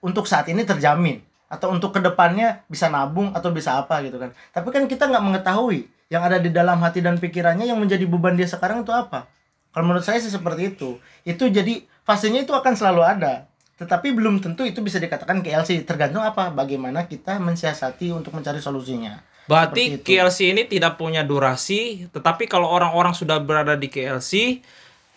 untuk 0.00 0.24
saat 0.24 0.48
ini 0.48 0.64
terjamin. 0.64 1.20
Atau 1.50 1.74
untuk 1.74 1.90
ke 1.90 2.00
depannya 2.00 2.62
bisa 2.70 2.86
nabung 2.86 3.34
atau 3.34 3.50
bisa 3.50 3.76
apa 3.76 4.00
gitu 4.06 4.22
kan. 4.22 4.30
Tapi 4.54 4.68
kan 4.70 4.86
kita 4.86 5.10
nggak 5.10 5.24
mengetahui 5.24 5.90
yang 6.08 6.22
ada 6.22 6.38
di 6.38 6.50
dalam 6.50 6.78
hati 6.78 7.02
dan 7.02 7.18
pikirannya 7.18 7.66
yang 7.66 7.78
menjadi 7.78 8.06
beban 8.06 8.38
dia 8.38 8.46
sekarang 8.46 8.86
itu 8.86 8.94
apa. 8.94 9.26
Kalau 9.74 9.86
menurut 9.86 10.02
saya 10.02 10.22
sih 10.22 10.30
seperti 10.30 10.74
itu. 10.74 10.98
Itu 11.26 11.50
jadi 11.50 11.86
fasenya 12.06 12.46
itu 12.46 12.54
akan 12.54 12.74
selalu 12.78 13.02
ada. 13.02 13.50
Tetapi 13.82 14.12
belum 14.14 14.38
tentu 14.44 14.62
itu 14.62 14.78
bisa 14.84 15.00
dikatakan 15.02 15.42
KLC 15.42 15.82
tergantung 15.82 16.22
apa? 16.22 16.54
Bagaimana 16.54 17.08
kita 17.10 17.40
mensiasati 17.42 18.14
untuk 18.14 18.34
mencari 18.36 18.62
solusinya 18.62 19.29
Berarti 19.50 19.98
itu. 19.98 20.06
KLC 20.06 20.54
ini 20.54 20.62
tidak 20.70 20.94
punya 20.94 21.26
durasi, 21.26 22.06
tetapi 22.14 22.46
kalau 22.46 22.70
orang-orang 22.70 23.10
sudah 23.18 23.42
berada 23.42 23.74
di 23.74 23.90
KLC, 23.90 24.62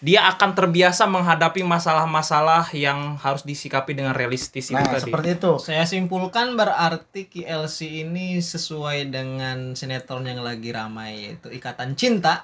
dia 0.04 0.28
akan 0.28 0.52
terbiasa 0.52 1.08
menghadapi 1.08 1.64
masalah-masalah 1.64 2.68
yang 2.76 3.16
harus 3.22 3.46
disikapi 3.48 3.96
dengan 3.96 4.12
realistis 4.12 4.68
itu 4.68 4.76
nah 4.76 4.92
tadi. 4.92 5.08
seperti 5.08 5.40
itu 5.40 5.56
Saya 5.64 5.88
simpulkan 5.88 6.60
berarti 6.60 7.32
KLC 7.32 8.04
ini 8.04 8.36
sesuai 8.44 9.08
dengan 9.08 9.80
sinetron 9.80 10.28
yang 10.28 10.44
lagi 10.44 10.76
ramai 10.76 11.32
yaitu 11.32 11.48
Ikatan 11.56 11.96
Cinta. 11.96 12.44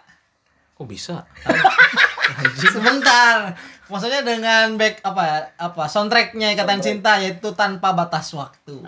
Kok 0.80 0.88
bisa? 0.88 1.28
Sebentar. 2.80 3.60
Maksudnya 3.91 4.23
dengan 4.23 4.80
back 4.80 5.04
apa 5.04 5.23
ya, 5.28 5.38
apa 5.60 5.84
soundtracknya 5.91 6.56
Ikatan 6.56 6.80
Cinta 6.80 7.19
yaitu 7.19 7.52
tanpa 7.60 7.91
batas 7.91 8.32
waktu. 8.32 8.88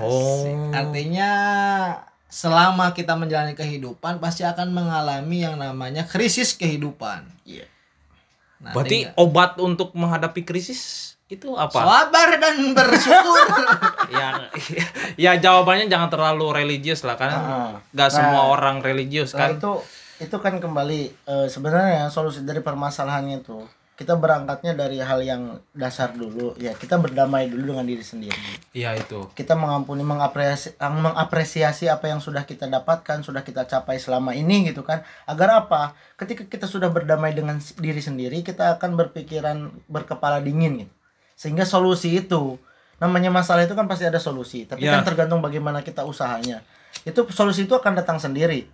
Oh. 0.00 0.72
Artinya 0.72 1.30
selama 2.26 2.90
kita 2.90 3.14
menjalani 3.14 3.54
kehidupan 3.54 4.18
pasti 4.18 4.42
akan 4.42 4.70
mengalami 4.70 5.40
yang 5.40 5.56
namanya 5.56 6.04
krisis 6.04 6.52
kehidupan. 6.52 7.22
Iya. 7.42 7.66
Nah, 8.58 8.72
Berarti 8.72 9.06
tinggal- 9.06 9.16
obat 9.16 9.50
untuk 9.56 9.92
menghadapi 9.92 10.42
krisis 10.42 11.14
itu 11.26 11.52
apa? 11.52 11.74
sabar 11.74 12.38
dan 12.38 12.70
bersyukur. 12.72 13.46
ya, 14.14 14.28
ya 15.16 15.32
jawabannya 15.36 15.86
jangan 15.86 16.08
terlalu 16.08 16.46
religius 16.56 17.02
lah 17.02 17.14
kan. 17.14 17.30
Ah. 17.30 17.72
Nggak 17.90 18.10
semua 18.10 18.42
Nah, 18.42 18.50
orang 18.50 18.76
religius 18.80 19.30
Nah, 19.32 19.50
kan. 19.50 19.58
itu 19.58 19.72
itu 20.16 20.36
kan 20.40 20.56
kembali 20.56 21.00
eh, 21.12 21.46
sebenarnya 21.46 22.08
solusi 22.08 22.40
dari 22.40 22.58
permasalahannya 22.58 23.44
itu 23.44 23.60
kita 23.96 24.12
berangkatnya 24.12 24.76
dari 24.76 25.00
hal 25.00 25.24
yang 25.24 25.56
dasar 25.72 26.12
dulu. 26.12 26.52
Ya 26.60 26.76
kita 26.76 27.00
berdamai 27.00 27.48
dulu 27.48 27.72
dengan 27.72 27.88
diri 27.88 28.04
sendiri. 28.04 28.36
Iya 28.76 28.92
itu. 28.92 29.32
kita 29.32 29.56
mengampuni 29.56 30.04
mengapresiasi, 30.04 30.76
mengapresiasi 30.76 31.88
apa 31.88 32.12
yang 32.12 32.20
sudah 32.20 32.44
kita 32.44 32.68
dapatkan 32.68 33.24
sudah 33.24 33.40
kita 33.40 33.64
capai 33.64 33.96
selama 33.96 34.36
ini 34.36 34.68
gitu 34.68 34.84
kan. 34.84 35.00
Agar 35.24 35.64
apa? 35.64 35.96
Ketika 36.20 36.44
kita 36.44 36.68
sudah 36.68 36.92
berdamai 36.92 37.32
dengan 37.32 37.56
diri 37.80 38.04
sendiri 38.04 38.44
kita 38.44 38.76
akan 38.76 39.00
berpikiran 39.00 39.72
berkepala 39.88 40.44
dingin 40.44 40.84
gitu. 40.84 40.92
Sehingga 41.32 41.64
solusi 41.64 42.20
itu 42.20 42.60
namanya 43.00 43.32
masalah 43.32 43.64
itu 43.64 43.72
kan 43.72 43.88
pasti 43.88 44.04
ada 44.04 44.20
solusi. 44.20 44.68
Tapi 44.68 44.84
Ya. 44.84 45.00
kan 45.00 45.08
tergantung 45.08 45.40
bagaimana 45.40 45.80
kita 45.80 46.04
usahanya. 46.04 46.60
Itu 47.08 47.24
solusi 47.32 47.64
itu 47.64 47.72
akan 47.72 47.96
datang 47.96 48.20
sendiri. 48.20 48.68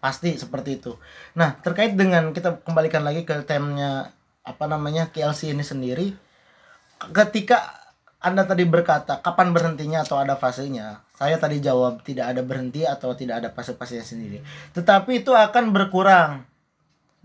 Pasti 0.00 0.32
seperti 0.40 0.80
itu. 0.80 0.96
Nah 1.36 1.60
terkait 1.60 1.92
dengan 1.92 2.32
kita 2.32 2.64
kembalikan 2.64 3.04
lagi 3.04 3.28
ke 3.28 3.44
temanya 3.44 4.15
apa 4.46 4.64
namanya 4.64 5.10
KLC 5.10 5.50
ini 5.50 5.60
sendiri 5.60 6.14
ketika 7.12 7.82
anda 8.16 8.46
tadi 8.46 8.62
berkata 8.64 9.18
kapan 9.18 9.50
berhentinya 9.50 10.00
atau 10.00 10.16
ada 10.16 10.34
fasenya 10.34 11.02
saya 11.12 11.36
tadi 11.36 11.58
jawab 11.58 12.00
tidak 12.00 12.30
ada 12.30 12.40
berhenti 12.40 12.86
atau 12.86 13.12
tidak 13.12 13.42
ada 13.42 13.48
fase-fasenya 13.50 14.06
sendiri 14.06 14.38
tetapi 14.72 15.20
itu 15.20 15.34
akan 15.34 15.70
berkurang 15.70 16.46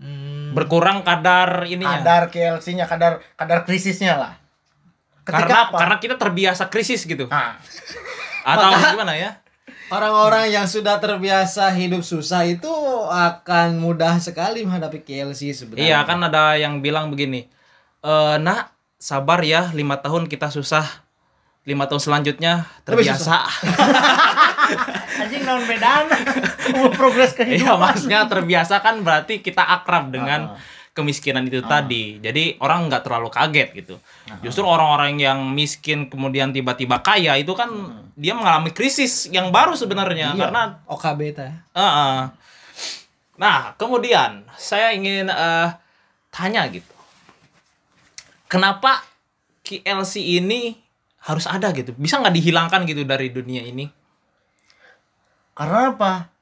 Hmm, 0.02 0.50
Berkurang 0.50 1.06
kadar 1.06 1.62
ininya. 1.62 2.02
kadar 2.02 2.26
KLC-nya 2.26 2.90
kadar 2.90 3.22
kadar 3.38 3.62
krisisnya 3.62 4.18
lah 4.18 4.32
karena 5.22 5.70
apa? 5.70 5.78
karena 5.78 5.96
kita 6.02 6.18
terbiasa 6.18 6.66
krisis 6.66 7.06
gitu. 7.06 7.30
Ah, 7.30 7.54
Atau 8.42 8.74
gimana 8.74 9.14
ya? 9.14 9.38
Orang-orang 9.92 10.48
yang 10.48 10.64
sudah 10.64 10.96
terbiasa 10.96 11.68
hidup 11.76 12.00
susah 12.00 12.48
itu 12.48 12.72
akan 13.12 13.76
mudah 13.76 14.16
sekali 14.16 14.64
menghadapi 14.64 15.04
KLC 15.04 15.52
sebenarnya. 15.52 15.84
Iya 15.84 15.98
kan 16.08 16.18
ada 16.24 16.56
yang 16.56 16.80
bilang 16.80 17.12
begini, 17.12 17.44
eh 18.00 18.36
nak 18.40 18.72
sabar 18.96 19.44
ya 19.44 19.68
lima 19.76 20.00
tahun 20.00 20.32
kita 20.32 20.48
susah, 20.48 21.04
lima 21.68 21.84
tahun 21.84 22.00
selanjutnya 22.00 22.64
terbiasa. 22.88 23.36
anjing 25.22 25.44
non 25.44 25.62
bedaan? 25.68 26.08
Progres 26.98 27.36
kehidupan. 27.36 27.60
Iya 27.60 27.72
maksudnya 27.76 28.20
terbiasa 28.26 28.80
kan 28.80 29.04
berarti 29.04 29.44
kita 29.44 29.60
akrab 29.60 30.08
dengan 30.08 30.56
kemiskinan 30.92 31.48
itu 31.48 31.64
tadi. 31.64 32.20
Jadi 32.20 32.60
orang 32.60 32.88
nggak 32.88 33.02
terlalu 33.04 33.28
kaget 33.32 33.68
gitu. 33.72 33.96
Justru 34.44 34.64
orang-orang 34.64 35.16
yang 35.20 35.38
miskin 35.52 36.08
kemudian 36.08 36.52
tiba-tiba 36.52 37.00
kaya 37.00 37.36
itu 37.40 37.52
kan 37.56 37.68
dia 38.12 38.36
mengalami 38.36 38.70
krisis 38.72 39.32
yang 39.32 39.48
baru 39.48 39.72
sebenarnya 39.72 40.36
karena 40.36 40.80
OKB 40.86 41.20
teh. 41.32 41.52
Heeh. 41.72 42.16
Nah, 43.40 43.74
kemudian 43.80 44.44
saya 44.54 44.92
ingin 44.92 45.32
eh, 45.32 45.68
tanya 46.28 46.68
gitu. 46.68 46.92
Kenapa 48.46 49.00
KLC 49.64 50.20
ini 50.20 50.76
harus 51.24 51.48
ada 51.48 51.72
gitu? 51.72 51.96
Bisa 51.96 52.20
nggak 52.20 52.36
dihilangkan 52.36 52.84
gitu 52.84 53.02
dari 53.08 53.32
dunia 53.32 53.64
ini? 53.64 54.02
karena 55.52 55.92
apa 55.92 56.32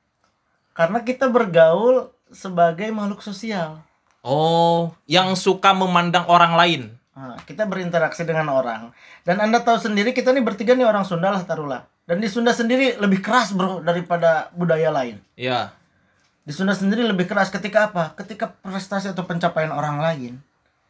karena 0.74 1.02
kita 1.02 1.26
bergaul 1.26 2.14
sebagai 2.30 2.86
makhluk 2.94 3.20
sosial 3.26 3.82
Oh, 4.20 4.92
yang 5.08 5.32
suka 5.36 5.72
memandang 5.72 6.28
orang 6.28 6.52
lain. 6.56 6.82
Nah, 7.16 7.40
kita 7.44 7.64
berinteraksi 7.64 8.24
dengan 8.24 8.48
orang. 8.52 8.92
Dan 9.24 9.40
anda 9.40 9.60
tahu 9.60 9.80
sendiri 9.80 10.12
kita 10.12 10.32
nih 10.32 10.44
bertiga 10.44 10.72
nih 10.76 10.88
orang 10.88 11.04
Sunda 11.04 11.32
lah 11.32 11.44
taruhlah 11.44 11.84
dan 12.10 12.18
di 12.18 12.26
Sunda 12.26 12.50
sendiri 12.50 12.98
lebih 12.98 13.22
keras 13.22 13.54
bro 13.54 13.78
daripada 13.78 14.50
budaya 14.58 14.90
lain. 14.90 15.22
Ya. 15.38 15.70
di 16.42 16.50
Sunda 16.50 16.74
sendiri 16.74 17.06
lebih 17.06 17.30
keras 17.30 17.54
ketika 17.54 17.94
apa? 17.94 18.18
Ketika 18.18 18.50
prestasi 18.50 19.14
atau 19.14 19.22
pencapaian 19.22 19.70
orang 19.70 20.02
lain 20.02 20.42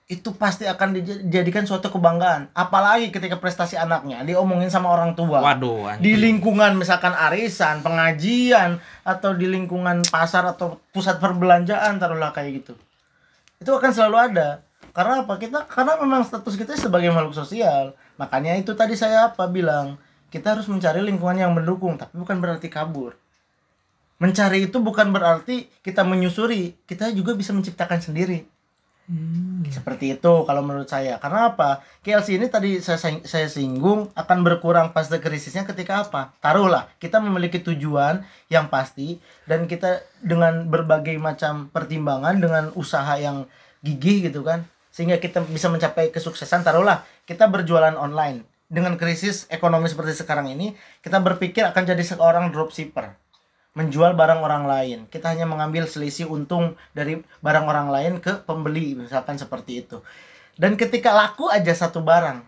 itu 0.09 0.33
pasti 0.33 0.64
akan 0.64 0.97
dijadikan 0.97 1.69
suatu 1.69 1.93
kebanggaan. 1.93 2.49
Apalagi 2.57 3.12
ketika 3.12 3.37
prestasi 3.37 3.77
anaknya 3.77 4.25
diomongin 4.25 4.73
sama 4.73 4.88
orang 4.88 5.12
tua. 5.12 5.45
Waduh, 5.45 5.93
anjing. 5.93 6.03
di 6.03 6.12
lingkungan 6.16 6.81
misalkan 6.81 7.12
arisan 7.12 7.85
pengajian 7.85 8.81
atau 9.05 9.37
di 9.37 9.45
lingkungan 9.45 10.01
pasar 10.09 10.49
atau 10.49 10.81
pusat 10.90 11.21
perbelanjaan 11.21 12.01
taruhlah 12.01 12.33
kayak 12.33 12.64
gitu 12.64 12.73
itu 13.61 13.70
akan 13.70 13.92
selalu 13.92 14.16
ada. 14.33 14.64
Karena 14.96 15.23
apa? 15.23 15.37
Kita 15.37 15.68
karena 15.68 16.01
memang 16.01 16.25
status 16.25 16.57
kita 16.57 16.75
sebagai 16.75 17.12
makhluk 17.12 17.37
sosial. 17.37 17.94
Makanya 18.16 18.57
itu 18.57 18.73
tadi 18.73 18.96
saya 18.96 19.31
apa 19.31 19.46
bilang 19.46 20.01
kita 20.33 20.57
harus 20.57 20.66
mencari 20.66 21.05
lingkungan 21.05 21.38
yang 21.38 21.53
mendukung 21.53 22.01
tapi 22.01 22.16
bukan 22.16 22.40
berarti 22.40 22.73
kabur. 22.73 23.14
Mencari 24.20 24.68
itu 24.68 24.77
bukan 24.81 25.12
berarti 25.12 25.68
kita 25.85 26.03
menyusuri. 26.03 26.77
Kita 26.88 27.12
juga 27.12 27.37
bisa 27.37 27.55
menciptakan 27.55 28.01
sendiri 28.01 28.44
seperti 29.70 30.18
itu 30.18 30.33
kalau 30.46 30.62
menurut 30.62 30.87
saya. 30.87 31.18
Karena 31.18 31.51
apa? 31.55 31.83
KLC 32.03 32.38
ini 32.38 32.46
tadi 32.46 32.79
saya 32.79 32.99
saya 33.01 33.46
singgung 33.51 34.11
akan 34.14 34.38
berkurang 34.46 34.94
fase 34.94 35.18
krisisnya 35.18 35.66
ketika 35.66 36.07
apa? 36.07 36.35
Taruhlah 36.38 36.90
kita 37.03 37.18
memiliki 37.18 37.59
tujuan 37.62 38.23
yang 38.51 38.70
pasti 38.70 39.18
dan 39.46 39.66
kita 39.66 40.03
dengan 40.23 40.66
berbagai 40.70 41.14
macam 41.18 41.70
pertimbangan 41.70 42.38
dengan 42.38 42.64
usaha 42.79 43.14
yang 43.18 43.46
gigih 43.81 44.31
gitu 44.31 44.44
kan 44.44 44.66
sehingga 44.90 45.23
kita 45.23 45.46
bisa 45.46 45.70
mencapai 45.70 46.11
kesuksesan 46.11 46.66
taruhlah 46.66 47.07
kita 47.27 47.46
berjualan 47.51 47.94
online. 47.94 48.46
Dengan 48.70 48.94
krisis 48.94 49.51
ekonomi 49.51 49.90
seperti 49.90 50.14
sekarang 50.14 50.46
ini 50.55 50.79
kita 51.03 51.18
berpikir 51.18 51.66
akan 51.66 51.83
jadi 51.90 52.07
seorang 52.07 52.55
dropshipper 52.55 53.30
menjual 53.74 54.18
barang 54.18 54.40
orang 54.42 54.64
lain. 54.66 54.98
Kita 55.06 55.30
hanya 55.30 55.46
mengambil 55.46 55.87
selisih 55.87 56.26
untung 56.26 56.74
dari 56.90 57.22
barang 57.42 57.66
orang 57.66 57.88
lain 57.88 58.12
ke 58.18 58.42
pembeli, 58.42 58.98
misalkan 58.98 59.38
seperti 59.38 59.87
itu. 59.87 60.02
Dan 60.59 60.74
ketika 60.74 61.14
laku 61.14 61.48
aja 61.48 61.72
satu 61.72 62.02
barang 62.02 62.42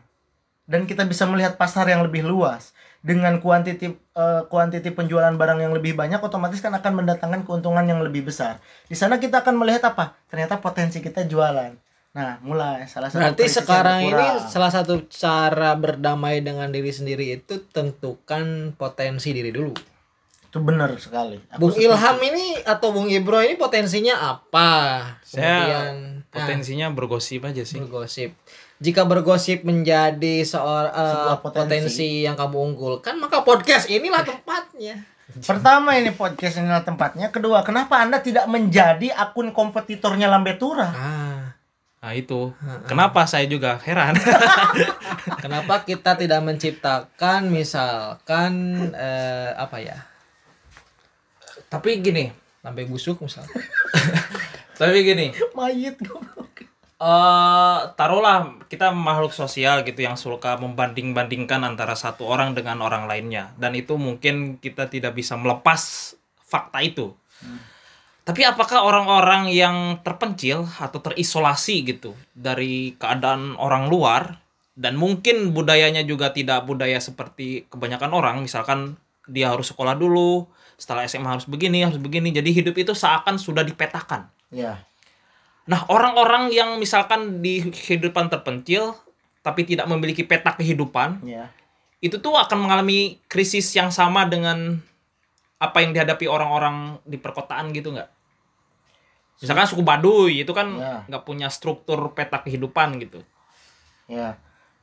dan 0.66 0.84
kita 0.84 1.06
bisa 1.06 1.24
melihat 1.24 1.56
pasar 1.56 1.88
yang 1.88 2.04
lebih 2.04 2.26
luas 2.26 2.74
dengan 3.02 3.42
kuantiti 3.42 3.90
eh, 3.94 4.42
kuantiti 4.46 4.94
penjualan 4.94 5.34
barang 5.34 5.58
yang 5.58 5.72
lebih 5.74 5.98
banyak 5.98 6.22
otomatis 6.22 6.62
kan 6.62 6.70
akan 6.74 7.02
mendatangkan 7.02 7.42
keuntungan 7.42 7.82
yang 7.82 8.02
lebih 8.02 8.28
besar. 8.30 8.62
Di 8.86 8.94
sana 8.94 9.18
kita 9.18 9.42
akan 9.42 9.58
melihat 9.58 9.90
apa? 9.90 10.14
Ternyata 10.30 10.62
potensi 10.62 11.02
kita 11.02 11.26
jualan. 11.26 11.74
Nah, 12.12 12.36
mulai 12.44 12.84
salah 12.84 13.08
satu 13.08 13.24
Berarti 13.24 13.44
sekarang 13.48 14.00
ini 14.04 14.26
salah 14.52 14.68
satu 14.68 15.08
cara 15.08 15.72
berdamai 15.72 16.44
dengan 16.44 16.68
diri 16.68 16.92
sendiri 16.92 17.40
itu 17.40 17.64
tentukan 17.72 18.76
potensi 18.76 19.32
diri 19.32 19.48
dulu. 19.48 19.91
Itu 20.52 20.60
benar 20.60 20.92
sekali. 21.00 21.40
Aku 21.48 21.64
Bung 21.64 21.72
setuju. 21.72 21.96
Ilham 21.96 22.16
ini 22.28 22.60
atau 22.60 22.92
Bung 22.92 23.08
Ibro 23.08 23.40
ini 23.40 23.56
potensinya 23.56 24.36
apa? 24.36 24.68
Saya 25.24 25.40
Kemudian 25.48 25.94
nah, 26.20 26.28
potensinya 26.28 26.86
bergosip 26.92 27.40
aja 27.48 27.64
sih. 27.64 27.80
bergosip. 27.80 28.36
Jika 28.76 29.08
bergosip 29.08 29.64
menjadi 29.64 30.44
seorang 30.44 30.92
Sebuah 30.92 31.40
potensi. 31.40 31.88
potensi. 31.88 32.08
yang 32.28 32.36
kamu 32.36 32.76
unggulkan, 32.76 33.16
maka 33.16 33.40
podcast 33.40 33.88
inilah 33.88 34.28
tempatnya. 34.28 35.00
Pertama 35.48 35.96
ini 35.96 36.12
podcast 36.12 36.60
inilah 36.60 36.84
tempatnya. 36.84 37.32
Kedua, 37.32 37.64
kenapa 37.64 38.04
Anda 38.04 38.20
tidak 38.20 38.44
menjadi 38.44 39.08
akun 39.08 39.56
kompetitornya 39.56 40.28
Lambetura? 40.28 40.84
Ah, 40.92 41.56
Nah 42.02 42.12
itu. 42.12 42.52
Kenapa 42.84 43.24
saya 43.24 43.48
juga 43.48 43.80
heran. 43.80 44.18
kenapa 45.42 45.86
kita 45.86 46.18
tidak 46.18 46.44
menciptakan 46.44 47.48
misalkan 47.48 48.52
eh, 48.92 49.54
apa 49.56 49.80
ya? 49.80 50.11
Tapi 51.72 52.04
gini, 52.04 52.28
Lambe 52.60 52.84
busuk 52.84 53.24
misalnya. 53.24 53.48
tapi 54.78 55.00
gini, 55.00 55.32
Mayit 55.56 55.96
goblok. 56.04 56.68
eh 57.02 57.80
taruhlah 57.98 58.62
kita 58.70 58.94
makhluk 58.94 59.34
sosial 59.34 59.82
gitu 59.82 60.06
yang 60.06 60.14
suka 60.14 60.54
membanding-bandingkan 60.60 61.66
antara 61.66 61.98
satu 61.98 62.30
orang 62.30 62.54
dengan 62.54 62.78
orang 62.78 63.10
lainnya 63.10 63.50
dan 63.58 63.74
itu 63.74 63.98
mungkin 63.98 64.62
kita 64.62 64.86
tidak 64.86 65.18
bisa 65.18 65.34
melepas 65.34 66.14
fakta 66.46 66.78
itu. 66.84 67.10
Tapi 68.22 68.46
apakah 68.46 68.86
orang-orang 68.86 69.50
yang 69.50 69.98
terpencil 70.06 70.62
atau 70.78 71.02
terisolasi 71.02 71.82
gitu 71.82 72.14
dari 72.38 72.94
keadaan 72.94 73.58
orang 73.58 73.90
luar 73.90 74.38
dan 74.78 74.94
mungkin 74.94 75.50
budayanya 75.50 76.06
juga 76.06 76.30
tidak 76.30 76.62
budaya 76.62 77.02
seperti 77.02 77.66
kebanyakan 77.66 78.14
orang, 78.14 78.36
misalkan 78.46 78.94
dia 79.26 79.50
harus 79.50 79.74
sekolah 79.74 79.98
dulu, 79.98 80.46
setelah 80.82 81.06
SMA 81.06 81.38
harus 81.38 81.46
begini, 81.46 81.86
harus 81.86 82.02
begini. 82.02 82.34
Jadi 82.34 82.50
hidup 82.50 82.74
itu 82.74 82.90
seakan 82.90 83.38
sudah 83.38 83.62
dipetakan. 83.62 84.26
Ya. 84.50 84.82
Nah, 85.70 85.86
orang-orang 85.86 86.50
yang 86.50 86.74
misalkan 86.82 87.38
di 87.38 87.70
kehidupan 87.70 88.26
terpencil 88.26 88.98
tapi 89.46 89.62
tidak 89.62 89.86
memiliki 89.86 90.26
peta 90.26 90.58
kehidupan, 90.58 91.22
Ya. 91.22 91.54
itu 92.02 92.18
tuh 92.18 92.34
akan 92.34 92.66
mengalami 92.66 93.22
krisis 93.30 93.70
yang 93.78 93.94
sama 93.94 94.26
dengan 94.26 94.82
apa 95.62 95.86
yang 95.86 95.94
dihadapi 95.94 96.26
orang-orang 96.26 96.98
di 97.06 97.14
perkotaan 97.14 97.70
gitu 97.70 97.94
nggak? 97.94 98.10
Misalkan 99.38 99.66
suku 99.70 99.82
Baduy 99.86 100.42
itu 100.42 100.50
kan 100.50 100.66
Ya. 100.74 101.06
nggak 101.06 101.22
punya 101.22 101.46
struktur 101.46 102.10
peta 102.10 102.42
kehidupan 102.42 102.98
gitu. 102.98 103.22
Ya. 104.10 104.34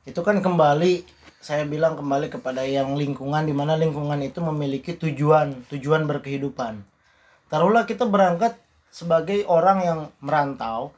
Itu 0.08 0.24
kan 0.24 0.40
kembali 0.40 1.04
saya 1.40 1.64
bilang 1.64 1.96
kembali 1.96 2.28
kepada 2.28 2.68
yang 2.68 2.92
lingkungan 3.00 3.48
di 3.48 3.56
mana 3.56 3.72
lingkungan 3.80 4.20
itu 4.20 4.44
memiliki 4.44 4.92
tujuan, 5.00 5.64
tujuan 5.72 6.04
berkehidupan. 6.04 6.84
Taruhlah 7.48 7.88
kita 7.88 8.04
berangkat 8.04 8.60
sebagai 8.92 9.48
orang 9.48 9.78
yang 9.80 9.98
merantau 10.20 10.92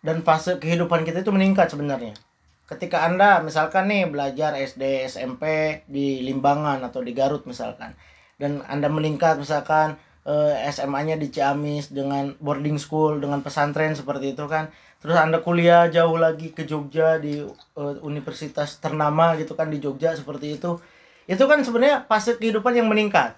dan 0.00 0.24
fase 0.24 0.56
kehidupan 0.56 1.04
kita 1.04 1.20
itu 1.20 1.28
meningkat 1.28 1.68
sebenarnya. 1.68 2.16
Ketika 2.64 3.04
Anda 3.04 3.44
misalkan 3.44 3.92
nih 3.92 4.08
belajar 4.08 4.56
SD, 4.56 5.04
SMP 5.04 5.44
di 5.84 6.24
Limbangan 6.24 6.80
atau 6.80 7.04
di 7.04 7.12
Garut 7.12 7.44
misalkan 7.44 7.92
dan 8.40 8.64
Anda 8.64 8.88
meningkat 8.88 9.36
misalkan 9.36 10.00
eh, 10.24 10.64
SMA-nya 10.72 11.20
di 11.20 11.28
Ciamis 11.28 11.92
dengan 11.92 12.32
boarding 12.40 12.80
school 12.80 13.20
dengan 13.20 13.44
pesantren 13.44 13.92
seperti 13.92 14.32
itu 14.32 14.48
kan 14.48 14.72
terus 15.04 15.20
anda 15.20 15.44
kuliah 15.44 15.92
jauh 15.92 16.16
lagi 16.16 16.56
ke 16.56 16.64
Jogja 16.64 17.20
di 17.20 17.44
eh, 17.44 17.94
universitas 18.00 18.80
ternama 18.80 19.36
gitu 19.36 19.52
kan 19.52 19.68
di 19.68 19.76
Jogja 19.76 20.16
seperti 20.16 20.56
itu 20.56 20.80
itu 21.28 21.44
kan 21.44 21.60
sebenarnya 21.60 22.08
fase 22.08 22.40
kehidupan 22.40 22.72
yang 22.72 22.88
meningkat 22.88 23.36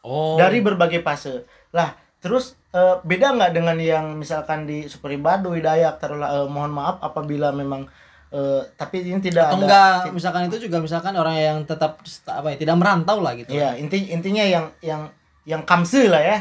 Oh. 0.00 0.40
dari 0.40 0.64
berbagai 0.64 1.04
fase 1.04 1.44
lah 1.76 1.92
terus 2.24 2.56
eh, 2.72 2.96
beda 3.04 3.36
nggak 3.36 3.52
dengan 3.52 3.76
yang 3.76 4.16
misalkan 4.16 4.64
di 4.64 4.88
Superi 4.88 5.20
Baduy 5.20 5.60
Dayak 5.60 6.00
taruhlah 6.00 6.40
eh, 6.40 6.48
mohon 6.48 6.72
maaf 6.72 7.04
apabila 7.04 7.52
memang 7.52 7.84
eh, 8.32 8.64
tapi 8.80 9.04
ini 9.04 9.20
tidak 9.20 9.52
Atau 9.52 9.60
ada 9.60 9.64
enggak 9.64 10.16
misalkan 10.16 10.48
itu 10.48 10.56
juga 10.68 10.80
misalkan 10.80 11.12
orang 11.20 11.36
yang 11.36 11.58
tetap 11.68 12.00
apa 12.28 12.48
ya 12.52 12.56
tidak 12.56 12.76
merantau 12.80 13.20
lah 13.20 13.36
gitu. 13.36 13.52
Iya, 13.52 13.76
inti 13.76 14.08
intinya 14.08 14.40
yang 14.40 14.72
yang 14.80 15.12
yang 15.44 15.62
kamse 15.68 16.08
lah 16.08 16.24
ya. 16.24 16.38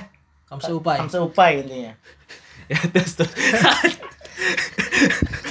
Kamu 0.48 0.64
seupai. 0.64 0.98
Kamse 1.04 1.20
upai 1.20 1.52
intinya. 1.60 1.94
ya 2.72 2.80
terus 2.96 3.20
terus. 3.20 3.34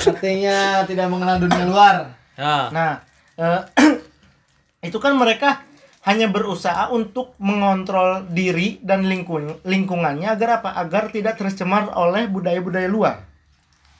Artinya 0.08 0.84
tidak 0.88 1.06
mengenal 1.12 1.36
dunia 1.42 1.64
luar. 1.68 1.96
Ya. 2.38 2.70
Nah, 2.72 2.92
eh, 3.36 3.60
itu 4.88 4.98
kan 5.02 5.14
mereka 5.18 5.68
hanya 6.06 6.30
berusaha 6.30 6.88
untuk 6.88 7.36
mengontrol 7.36 8.24
diri 8.32 8.80
dan 8.80 9.04
lingkung 9.04 9.60
lingkungannya 9.66 10.30
agar 10.30 10.62
apa? 10.62 10.72
Agar 10.78 11.12
tidak 11.12 11.36
tercemar 11.36 11.92
oleh 11.92 12.30
budaya-budaya 12.30 12.88
luar. 12.88 13.26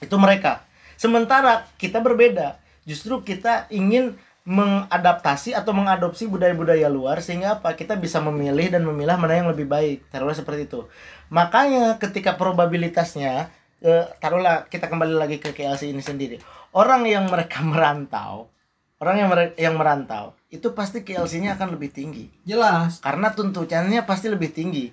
Itu 0.01 0.17
mereka. 0.17 0.65
Sementara 0.97 1.69
kita 1.77 2.01
berbeda. 2.01 2.57
Justru 2.87 3.21
kita 3.21 3.69
ingin 3.69 4.17
mengadaptasi 4.49 5.53
atau 5.53 5.75
mengadopsi 5.77 6.25
budaya-budaya 6.25 6.89
luar 6.89 7.21
sehingga 7.21 7.61
apa? 7.61 7.77
Kita 7.77 7.93
bisa 7.93 8.17
memilih 8.17 8.73
dan 8.73 8.81
memilah 8.81 9.19
mana 9.19 9.37
yang 9.37 9.51
lebih 9.53 9.69
baik. 9.69 10.09
Taruhlah 10.09 10.33
seperti 10.33 10.65
itu. 10.65 10.89
Makanya 11.29 12.01
ketika 12.01 12.33
probabilitasnya 12.33 13.53
eh, 13.81 14.05
taruhlah 14.19 14.67
kita 14.67 14.87
kembali 14.87 15.15
lagi 15.15 15.37
ke 15.39 15.51
KLC 15.51 15.91
ini 15.91 16.03
sendiri. 16.03 16.37
Orang 16.75 17.07
yang 17.07 17.27
mereka 17.27 17.63
merantau, 17.71 18.51
orang 18.99 19.15
yang 19.19 19.29
mere- 19.31 19.55
yang 19.57 19.75
merantau 19.75 20.35
itu 20.49 20.73
pasti 20.73 21.05
KLC-nya 21.05 21.61
akan 21.61 21.77
lebih 21.77 21.93
tinggi 21.93 22.25
Jelas. 22.41 23.05
karena 23.05 23.29
tuntutannya 23.29 24.01
pasti 24.03 24.33
lebih 24.33 24.49
tinggi. 24.49 24.89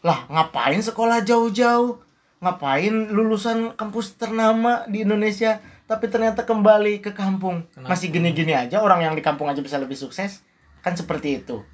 Lah, 0.00 0.24
ngapain 0.28 0.80
sekolah 0.80 1.20
jauh-jauh? 1.24 2.00
Ngapain 2.40 2.92
lulusan 3.08 3.72
kampus 3.72 4.20
ternama 4.20 4.84
di 4.88 5.00
Indonesia 5.04 5.60
tapi 5.84 6.08
ternyata 6.08 6.44
kembali 6.44 7.00
ke 7.04 7.12
kampung? 7.12 7.64
Masih 7.76 8.08
gini-gini 8.12 8.52
aja 8.56 8.80
orang 8.80 9.04
yang 9.04 9.14
di 9.16 9.20
kampung 9.24 9.48
aja 9.48 9.60
bisa 9.60 9.76
lebih 9.80 9.96
sukses? 9.96 10.44
Kan 10.80 10.96
seperti 10.96 11.40
itu. 11.40 11.64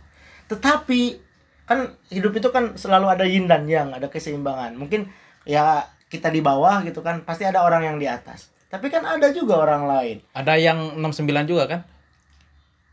Tetapi 0.46 1.22
kan 1.66 1.94
hidup 2.10 2.34
itu 2.34 2.50
kan 2.50 2.74
selalu 2.74 3.06
ada 3.14 3.22
yin 3.26 3.46
dan 3.46 3.66
yang, 3.70 3.94
ada 3.94 4.10
keseimbangan. 4.10 4.74
Mungkin 4.74 5.06
ya 5.46 5.86
kita 6.10 6.28
di 6.28 6.42
bawah 6.42 6.82
gitu 6.82 7.00
kan, 7.00 7.22
pasti 7.22 7.46
ada 7.46 7.62
orang 7.62 7.86
yang 7.86 7.96
di 7.96 8.10
atas. 8.10 8.50
Tapi 8.66 8.90
kan 8.90 9.06
ada 9.06 9.30
juga 9.30 9.62
orang 9.62 9.86
lain. 9.86 10.16
Ada 10.34 10.58
yang 10.58 10.98
69 10.98 11.46
juga 11.46 11.64
kan? 11.70 11.80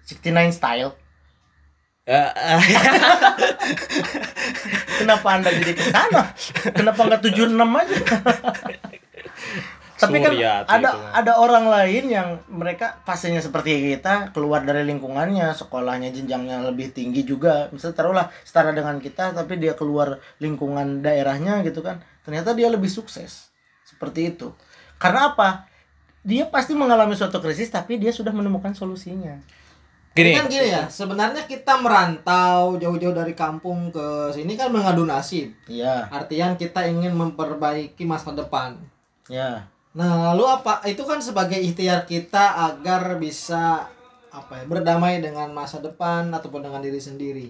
69 0.06 0.54
style. 0.54 0.94
Kenapa 5.04 5.28
Anda 5.28 5.52
jadi 5.52 5.76
ke 5.76 5.92
sana? 5.92 6.32
Kenapa 6.72 7.04
nggak 7.04 7.20
76 7.20 7.52
aja? 7.52 7.98
Tapi 9.98 10.22
kan 10.22 10.30
ada 10.70 10.94
itu. 10.94 10.98
ada 11.10 11.34
orang 11.42 11.66
lain 11.74 12.14
yang 12.14 12.38
mereka 12.54 13.02
fasenya 13.02 13.42
seperti 13.42 13.98
kita, 13.98 14.30
keluar 14.30 14.62
dari 14.62 14.86
lingkungannya, 14.86 15.58
sekolahnya 15.58 16.14
jenjangnya 16.14 16.70
lebih 16.70 16.94
tinggi 16.94 17.26
juga. 17.26 17.74
Misalnya 17.74 17.98
taruhlah 17.98 18.28
setara 18.46 18.78
dengan 18.78 19.02
kita 19.02 19.34
tapi 19.34 19.58
dia 19.58 19.74
keluar 19.74 20.22
lingkungan 20.38 21.02
daerahnya 21.02 21.66
gitu 21.66 21.82
kan. 21.82 22.06
Ternyata 22.28 22.52
dia 22.52 22.68
lebih 22.68 22.92
sukses. 22.92 23.48
Seperti 23.88 24.36
itu. 24.36 24.52
Karena 25.00 25.32
apa? 25.32 25.64
Dia 26.28 26.52
pasti 26.52 26.76
mengalami 26.76 27.16
suatu 27.16 27.40
krisis 27.40 27.72
tapi 27.72 27.96
dia 27.96 28.12
sudah 28.12 28.36
menemukan 28.36 28.76
solusinya. 28.76 29.40
Gini. 30.12 30.34
Ini 30.34 30.38
kan 30.44 30.48
gini 30.50 30.68
ya, 30.74 30.84
sebenarnya 30.90 31.46
kita 31.46 31.78
merantau 31.78 32.76
jauh-jauh 32.76 33.14
dari 33.14 33.38
kampung 33.38 33.94
ke 33.94 34.34
sini 34.34 34.58
kan 34.58 34.74
mengadu 34.74 35.06
nasib. 35.08 35.54
Iya. 35.70 36.10
Artian 36.10 36.58
kita 36.58 36.84
ingin 36.90 37.14
memperbaiki 37.16 38.02
masa 38.04 38.34
depan. 38.34 38.76
Ya. 39.30 39.70
Nah, 39.94 40.34
lalu 40.34 40.44
apa? 40.50 40.82
Itu 40.90 41.06
kan 41.06 41.22
sebagai 41.22 41.62
ikhtiar 41.62 42.10
kita 42.10 42.66
agar 42.66 43.22
bisa 43.22 43.88
apa 44.34 44.54
ya, 44.58 44.66
berdamai 44.66 45.22
dengan 45.22 45.54
masa 45.54 45.80
depan 45.80 46.34
ataupun 46.34 46.66
dengan 46.66 46.82
diri 46.82 47.00
sendiri. 47.00 47.48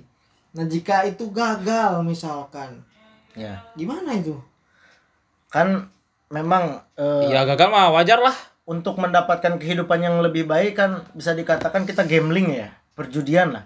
Nah, 0.54 0.68
jika 0.68 1.08
itu 1.08 1.32
gagal 1.32 2.04
misalkan, 2.04 2.84
Ya. 3.32 3.64
gimana 3.80 4.12
itu? 4.18 4.36
Kan 5.48 5.88
memang 6.28 6.84
eh, 6.96 7.32
Ya 7.32 7.44
gagal 7.44 7.70
mah 7.70 7.90
wajar 7.90 8.20
lah. 8.20 8.36
untuk 8.68 9.00
mendapatkan 9.00 9.56
kehidupan 9.56 10.04
yang 10.04 10.20
lebih 10.20 10.44
baik 10.44 10.76
kan 10.76 11.08
bisa 11.16 11.32
dikatakan 11.32 11.88
kita 11.88 12.04
gambling 12.04 12.52
ya, 12.52 12.76
perjudian 12.94 13.56
lah. 13.56 13.64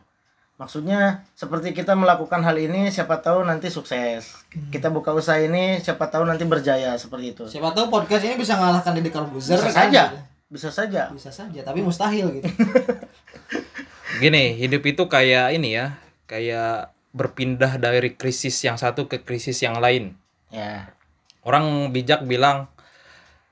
Maksudnya 0.62 1.26
seperti 1.34 1.74
kita 1.74 1.98
melakukan 1.98 2.46
hal 2.46 2.54
ini 2.54 2.94
siapa 2.94 3.18
tahu 3.18 3.42
nanti 3.42 3.74
sukses. 3.74 4.30
Kita 4.70 4.94
buka 4.94 5.10
usaha 5.10 5.42
ini 5.42 5.82
siapa 5.82 6.06
tahu 6.06 6.22
nanti 6.22 6.46
berjaya 6.46 6.94
seperti 7.02 7.34
itu. 7.34 7.44
Siapa 7.50 7.74
tahu 7.74 7.90
podcast 7.90 8.22
ini 8.22 8.38
bisa 8.38 8.54
mengalahkan 8.62 8.94
Deddy 8.94 9.10
Corbuzier 9.10 9.58
Bisa 9.58 9.74
kan, 9.74 9.90
saja. 9.90 10.04
gitu. 10.14 10.18
Bisa 10.54 10.70
saja. 10.70 11.02
Bisa 11.10 11.32
saja, 11.34 11.60
tapi 11.66 11.82
mustahil 11.82 12.30
gitu. 12.38 12.46
Gini, 14.22 14.54
hidup 14.54 14.86
itu 14.86 15.04
kayak 15.10 15.56
ini 15.56 15.74
ya, 15.74 15.98
kayak 16.30 16.94
berpindah 17.10 17.82
dari 17.82 18.14
krisis 18.14 18.54
yang 18.62 18.78
satu 18.78 19.10
ke 19.10 19.18
krisis 19.18 19.58
yang 19.60 19.82
lain. 19.82 20.14
Ya. 20.54 20.94
Orang 21.42 21.90
bijak 21.90 22.26
bilang 22.26 22.70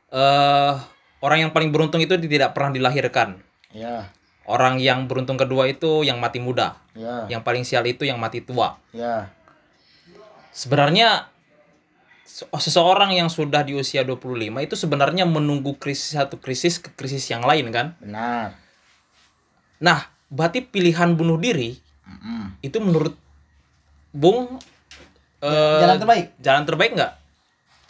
eh 0.10 0.74
orang 1.20 1.40
yang 1.48 1.52
paling 1.52 1.70
beruntung 1.70 2.02
itu 2.02 2.16
tidak 2.18 2.54
pernah 2.54 2.74
dilahirkan. 2.74 3.42
Ya. 3.74 4.10
Orang 4.50 4.82
yang 4.82 5.06
beruntung 5.06 5.38
kedua 5.38 5.70
itu 5.70 6.02
yang 6.02 6.18
mati 6.18 6.42
muda. 6.42 6.78
Ya. 6.98 7.30
Yang 7.30 7.42
paling 7.46 7.64
sial 7.66 7.86
itu 7.86 8.06
yang 8.06 8.18
mati 8.18 8.42
tua. 8.42 8.82
Ya. 8.90 9.30
Sebenarnya 10.50 11.30
se- 12.26 12.50
seseorang 12.50 13.14
yang 13.14 13.30
sudah 13.30 13.62
di 13.62 13.78
usia 13.78 14.02
25 14.02 14.66
itu 14.66 14.74
sebenarnya 14.74 15.30
menunggu 15.30 15.78
krisis 15.78 16.18
satu 16.18 16.42
krisis 16.42 16.82
ke 16.82 16.90
krisis 16.98 17.30
yang 17.30 17.46
lain 17.46 17.70
kan? 17.70 17.94
Benar. 18.02 18.58
Nah, 19.78 20.10
berarti 20.34 20.66
pilihan 20.66 21.14
bunuh 21.14 21.38
diri 21.38 21.78
Mm-mm. 22.06 22.58
itu 22.66 22.78
menurut 22.82 23.14
Bung 24.10 24.58
eh, 25.46 25.80
Jalan 25.86 26.02
terbaik. 26.02 26.26
Jalan 26.42 26.64
terbaik 26.66 26.92
nggak? 26.98 27.14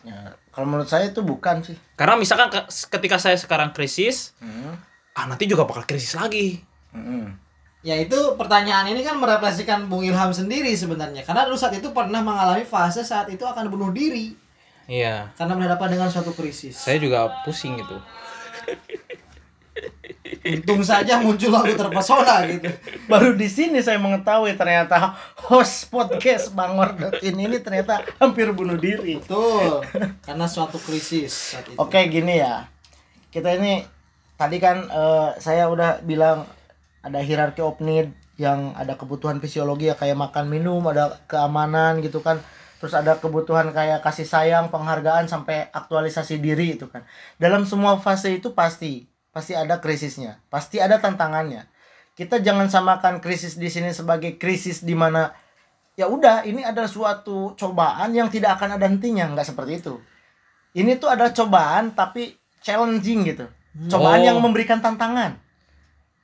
Ya. 0.01 0.31
Kalau 0.49 0.65
menurut 0.65 0.87
saya 0.87 1.07
itu 1.07 1.19
bukan 1.19 1.59
sih. 1.59 1.75
Karena 1.93 2.15
misalkan 2.15 2.47
ke- 2.47 2.67
ketika 2.67 3.17
saya 3.17 3.35
sekarang 3.35 3.69
krisis, 3.69 4.31
Mm. 4.39 4.71
ah 5.11 5.25
nanti 5.25 5.43
juga 5.43 5.63
bakal 5.63 5.83
krisis 5.83 6.15
lagi. 6.15 6.63
Mm-mm. 6.91 7.35
Ya 7.79 7.95
itu 7.95 8.15
pertanyaan 8.35 8.87
ini 8.87 9.01
kan 9.01 9.15
merefleksikan 9.15 9.87
Bung 9.87 10.03
Ilham 10.03 10.31
sendiri 10.31 10.71
sebenarnya. 10.73 11.23
Karena 11.23 11.43
dulu 11.43 11.55
saat 11.55 11.71
itu 11.73 11.91
pernah 11.91 12.19
mengalami 12.19 12.63
fase 12.63 13.01
saat 13.01 13.27
itu 13.27 13.41
akan 13.41 13.67
bunuh 13.67 13.89
diri 13.89 14.35
Iya. 14.85 15.31
karena 15.33 15.53
berhadapan 15.53 15.93
dengan 15.93 16.07
suatu 16.07 16.31
krisis. 16.31 16.75
Saya 16.75 16.97
juga 16.97 17.31
pusing 17.43 17.75
gitu. 17.75 17.95
Untung 20.39 20.81
saja 20.81 21.19
muncul 21.19 21.51
lagu 21.51 21.73
terpesona 21.75 22.47
gitu. 22.47 22.71
Baru 23.11 23.35
di 23.35 23.45
sini 23.51 23.83
saya 23.83 23.99
mengetahui 23.99 24.55
ternyata 24.55 25.13
host 25.35 25.91
podcast 25.91 26.55
Bangor 26.55 26.95
ini 27.19 27.45
ini 27.45 27.57
ternyata 27.59 28.01
hampir 28.17 28.49
bunuh 28.55 28.79
diri. 28.79 29.19
Betul. 29.19 29.83
Karena 30.23 30.45
suatu 30.47 30.79
krisis 30.79 31.55
saat 31.55 31.67
itu. 31.67 31.77
Oke 31.77 31.99
gini 32.07 32.39
ya, 32.39 32.65
kita 33.29 33.55
ini 33.59 33.83
tadi 34.39 34.57
kan 34.57 34.87
eh, 34.87 35.29
saya 35.43 35.67
udah 35.67 36.01
bilang 36.01 36.47
ada 37.03 37.19
hierarki 37.19 37.59
of 37.59 37.79
need 37.83 38.11
yang 38.39 38.71
ada 38.79 38.95
kebutuhan 38.95 39.43
fisiologi 39.43 39.91
ya 39.91 39.99
kayak 39.99 40.15
makan 40.15 40.47
minum, 40.47 40.79
ada 40.87 41.19
keamanan 41.27 41.99
gitu 41.99 42.23
kan. 42.23 42.39
Terus 42.79 42.95
ada 42.95 43.19
kebutuhan 43.19 43.75
kayak 43.75 43.99
kasih 43.99 44.23
sayang, 44.23 44.71
penghargaan 44.71 45.27
sampai 45.27 45.67
aktualisasi 45.75 46.39
diri 46.39 46.79
itu 46.79 46.87
kan. 46.87 47.03
Dalam 47.35 47.67
semua 47.67 47.99
fase 47.99 48.39
itu 48.39 48.55
pasti 48.55 49.11
pasti 49.39 49.55
ada 49.55 49.79
krisisnya, 49.79 50.43
pasti 50.47 50.77
ada 50.77 50.99
tantangannya. 50.99 51.63
Kita 52.11 52.37
jangan 52.37 52.67
samakan 52.67 53.17
krisis 53.17 53.55
di 53.55 53.71
sini 53.71 53.89
sebagai 53.89 54.35
krisis 54.35 54.83
di 54.83 54.91
mana 54.91 55.31
ya 55.95 56.05
udah 56.05 56.43
ini 56.43 56.59
adalah 56.61 56.87
suatu 56.87 57.55
cobaan 57.55 58.11
yang 58.11 58.27
tidak 58.27 58.55
akan 58.55 58.75
ada 58.75 58.85
hentinya, 58.85 59.31
nggak 59.31 59.47
seperti 59.47 59.79
itu 59.79 59.95
ini 60.71 60.95
tuh 60.95 61.09
adalah 61.09 61.33
cobaan 61.33 61.91
tapi 61.91 62.35
challenging 62.59 63.25
gitu 63.25 63.49
cobaan 63.87 64.21
Oh. 64.21 64.25
yang 64.27 64.37
memberikan 64.37 64.77
tantangan 64.77 65.33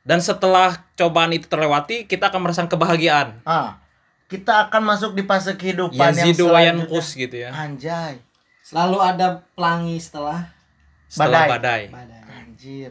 Dan 0.03 0.21
setelah 0.21 0.85
cobaan 0.93 1.33
itu 1.33 1.49
terlewati, 1.49 2.05
kita 2.05 2.29
akan 2.29 2.45
merasakan 2.45 2.69
kebahagiaan. 2.69 3.41
ah 3.41 3.81
kita 4.25 4.69
akan 4.69 4.85
masuk 4.85 5.11
di 5.11 5.21
fase 5.21 5.53
kehidupan 5.53 6.13
yang 6.13 6.29
Yazidu 6.29 6.45
wayan 6.47 6.77
selanjutnya 6.77 6.93
kus 6.93 7.07
gitu 7.13 7.35
ya. 7.35 7.49
anjay 7.51 8.13
Selalu 8.61 8.97
ada 8.97 9.27
pelangi 9.53 9.97
setelah 9.97 10.45
Setelah 11.05 11.45
Badai. 11.45 11.89
badai. 11.89 12.21
badai. 12.21 12.21
anjir 12.37 12.89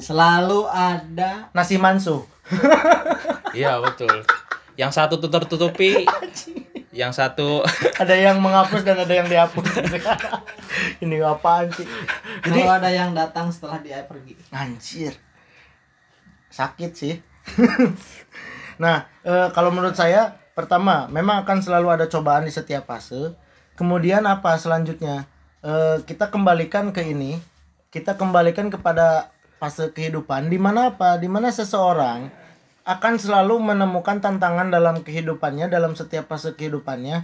Selalu 0.00 0.64
ada 0.70 1.52
nasi 1.52 1.76
mansu. 1.76 2.24
Iya 3.52 3.76
betul. 3.84 4.24
Yang 4.80 4.96
satu 4.96 5.20
tuh 5.20 5.28
tertutupi, 5.28 6.08
yang 6.92 7.12
satu 7.12 7.64
ada 8.02 8.16
yang 8.16 8.40
menghapus 8.40 8.84
dan 8.84 9.00
ada 9.00 9.12
yang 9.12 9.28
dihapus. 9.28 9.80
Ini 11.04 11.20
apaan 11.20 11.68
sih? 11.72 11.88
Jadi 12.44 12.58
kalau 12.64 12.76
ada 12.76 12.90
yang 12.92 13.12
datang 13.12 13.52
setelah 13.52 13.80
dia 13.80 14.04
pergi. 14.08 14.36
anjir. 14.52 15.16
Sakit 16.52 16.90
sih. 16.92 17.20
Nah 18.80 19.08
eh, 19.24 19.48
kalau 19.52 19.72
menurut 19.72 19.96
saya 19.96 20.36
pertama 20.52 21.08
memang 21.08 21.44
akan 21.48 21.64
selalu 21.64 21.88
ada 21.96 22.06
cobaan 22.08 22.44
di 22.44 22.52
setiap 22.52 22.88
fase. 22.88 23.32
Kemudian 23.76 24.24
apa 24.28 24.56
selanjutnya? 24.60 25.24
Eh, 25.64 25.96
kita 26.04 26.28
kembalikan 26.28 26.92
ke 26.92 27.00
ini. 27.04 27.40
Kita 27.92 28.16
kembalikan 28.16 28.72
kepada 28.72 29.31
fase 29.62 29.94
kehidupan 29.94 30.50
di 30.50 30.58
mana 30.58 30.90
apa? 30.90 31.14
Di 31.22 31.30
mana 31.30 31.54
seseorang 31.54 32.26
akan 32.82 33.14
selalu 33.14 33.62
menemukan 33.62 34.18
tantangan 34.18 34.66
dalam 34.74 35.06
kehidupannya 35.06 35.70
dalam 35.70 35.94
setiap 35.94 36.26
fase 36.26 36.58
kehidupannya 36.58 37.22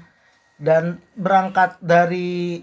dan 0.63 1.03
berangkat 1.19 1.75
dari 1.83 2.63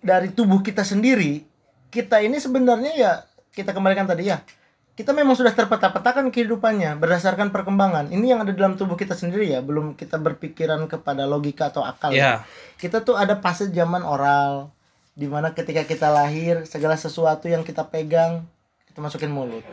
dari 0.00 0.32
tubuh 0.32 0.64
kita 0.64 0.80
sendiri 0.80 1.44
kita 1.92 2.24
ini 2.24 2.40
sebenarnya 2.40 2.92
ya 2.96 3.12
kita 3.52 3.76
kembalikan 3.76 4.08
tadi 4.08 4.32
ya 4.32 4.40
kita 4.92 5.12
memang 5.16 5.36
sudah 5.36 5.52
terpeta-petakan 5.52 6.28
kehidupannya 6.28 7.00
berdasarkan 7.00 7.48
perkembangan. 7.48 8.12
Ini 8.12 8.36
yang 8.36 8.44
ada 8.44 8.52
dalam 8.52 8.76
tubuh 8.76 8.92
kita 8.92 9.16
sendiri 9.16 9.48
ya 9.48 9.64
belum 9.64 9.96
kita 9.96 10.20
berpikiran 10.20 10.84
kepada 10.84 11.24
logika 11.24 11.72
atau 11.72 11.80
akal. 11.80 12.12
Ya. 12.12 12.20
ya 12.20 12.32
kita 12.76 13.00
tuh 13.00 13.16
ada 13.16 13.40
fase 13.40 13.72
zaman 13.72 14.04
oral 14.04 14.68
di 15.16 15.28
mana 15.28 15.56
ketika 15.56 15.84
kita 15.88 16.12
lahir 16.12 16.64
segala 16.68 16.96
sesuatu 16.96 17.48
yang 17.48 17.64
kita 17.64 17.88
pegang 17.88 18.44
kita 18.92 19.00
masukin 19.00 19.32
mulut 19.32 19.64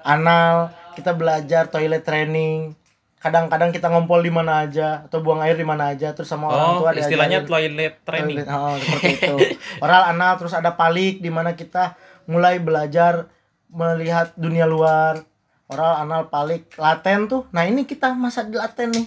anal 0.00 0.72
kita 0.96 1.12
belajar 1.12 1.68
toilet 1.68 2.00
training 2.00 2.72
kadang-kadang 3.20 3.68
kita 3.68 3.92
ngompol 3.92 4.24
di 4.24 4.32
mana 4.32 4.64
aja 4.64 5.04
atau 5.04 5.20
buang 5.20 5.44
air 5.44 5.60
di 5.60 5.66
mana 5.66 5.92
aja 5.92 6.16
terus 6.16 6.32
sama 6.32 6.48
orang 6.48 6.68
Oh, 6.72 6.78
tua 6.86 6.90
istilahnya 6.94 7.42
toilet 7.42 8.00
training. 8.06 8.44
Toilet, 8.44 8.48
oh, 8.48 8.76
seperti 8.78 9.08
itu. 9.18 9.36
Oral 9.84 10.14
anal 10.14 10.38
terus 10.38 10.54
ada 10.54 10.78
palik 10.78 11.18
di 11.18 11.26
mana 11.26 11.58
kita 11.58 11.98
mulai 12.30 12.62
belajar 12.62 13.26
melihat 13.66 14.30
dunia 14.38 14.68
luar. 14.68 15.26
Oral 15.66 16.06
anal 16.06 16.30
palik 16.30 16.70
laten 16.78 17.26
tuh. 17.26 17.42
Nah, 17.50 17.66
ini 17.66 17.82
kita 17.82 18.14
masa 18.14 18.46
di 18.46 18.54
laten 18.54 18.94
nih. 18.94 19.06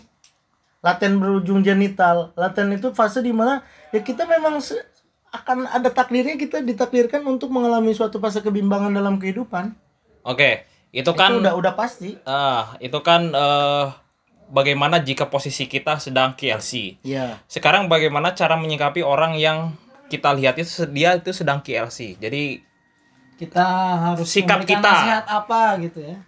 Laten 0.83 1.15
berujung 1.15 1.63
genital. 1.63 2.35
Laten 2.35 2.75
itu 2.75 2.91
fase 2.91 3.23
di 3.23 3.31
mana 3.31 3.63
ya 3.95 4.03
kita 4.03 4.27
memang 4.27 4.59
akan 5.29 5.69
ada 5.69 5.89
takdirnya 5.93 6.35
kita 6.35 6.61
ditakdirkan 6.61 7.21
untuk 7.25 7.53
mengalami 7.53 7.93
suatu 7.93 8.17
fase 8.17 8.41
kebimbangan 8.41 8.89
dalam 8.89 9.21
kehidupan. 9.21 9.73
Oke, 10.25 10.65
itu 10.89 11.11
kan 11.13 11.37
itu 11.37 11.45
udah 11.45 11.53
udah 11.53 11.73
pasti. 11.77 12.17
ah, 12.25 12.73
itu 12.81 12.97
kan 13.05 13.29
eh, 13.29 13.85
bagaimana 14.49 14.99
jika 14.99 15.29
posisi 15.29 15.69
kita 15.69 16.01
sedang 16.01 16.33
KLC. 16.33 16.97
Iya. 17.05 17.37
Sekarang 17.45 17.85
bagaimana 17.87 18.33
cara 18.33 18.57
menyikapi 18.57 19.05
orang 19.05 19.37
yang 19.37 19.77
kita 20.09 20.33
lihat 20.33 20.57
itu 20.57 20.89
dia 20.89 21.13
itu 21.17 21.29
sedang 21.29 21.61
KLC. 21.61 22.17
Jadi 22.17 22.65
Kita 23.39 23.63
harus 23.95 24.27
Sikap 24.27 24.67
kita. 24.67 24.83
nasihat 24.83 25.23
apa 25.23 25.79
gitu 25.79 26.03
ya. 26.03 26.19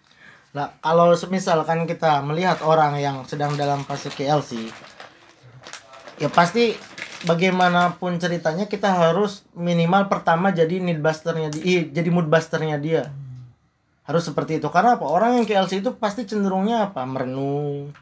Nah, 0.56 0.72
kalau 0.80 1.12
misalkan 1.28 1.84
kita 1.84 2.24
melihat 2.24 2.64
orang 2.64 2.95
yang 2.95 3.28
sedang 3.28 3.52
dalam 3.60 3.84
fase 3.84 4.08
KLC, 4.08 4.72
ya 6.16 6.32
pasti 6.32 6.72
bagaimanapun 7.26 8.18
ceritanya 8.18 8.66
kita 8.66 8.90
harus 8.90 9.46
minimal 9.54 10.10
pertama 10.10 10.50
jadi 10.50 10.82
need 10.82 11.02
busternya 11.02 11.54
di, 11.54 11.60
ih, 11.62 11.84
jadi 11.90 12.10
mood 12.10 12.28
busternya 12.28 12.82
dia. 12.82 13.14
Harus 14.06 14.28
seperti 14.28 14.58
itu. 14.58 14.68
Karena 14.74 14.98
apa? 14.98 15.06
Orang 15.06 15.38
yang 15.38 15.46
KLC 15.46 15.86
itu 15.86 15.94
pasti 15.96 16.26
cenderungnya 16.26 16.90
apa? 16.90 17.06
Merenung, 17.06 17.94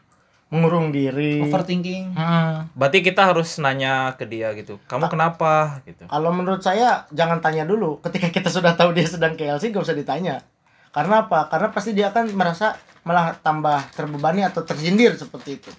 mengurung 0.50 0.90
diri. 0.90 1.44
overthinking 1.44 2.16
Hmm. 2.16 2.72
Berarti 2.74 3.06
kita 3.06 3.30
harus 3.30 3.60
nanya 3.62 4.16
ke 4.16 4.26
dia 4.26 4.56
gitu. 4.56 4.80
Kamu 4.88 5.12
kenapa 5.12 5.84
gitu. 5.84 6.08
Kalau 6.08 6.32
menurut 6.34 6.64
saya 6.64 7.06
jangan 7.12 7.44
tanya 7.44 7.68
dulu. 7.68 8.00
Ketika 8.02 8.32
kita 8.32 8.50
sudah 8.50 8.74
tahu 8.74 8.96
dia 8.96 9.06
sedang 9.06 9.36
KLC 9.36 9.70
gak 9.70 9.86
usah 9.86 9.98
ditanya. 9.98 10.42
Karena 10.90 11.28
apa? 11.28 11.46
Karena 11.54 11.70
pasti 11.70 11.94
dia 11.94 12.10
akan 12.10 12.34
merasa 12.34 12.74
malah 13.06 13.38
tambah 13.38 13.78
terbebani 13.94 14.42
atau 14.42 14.66
tersindir 14.66 15.14
seperti 15.14 15.62
itu. 15.62 15.72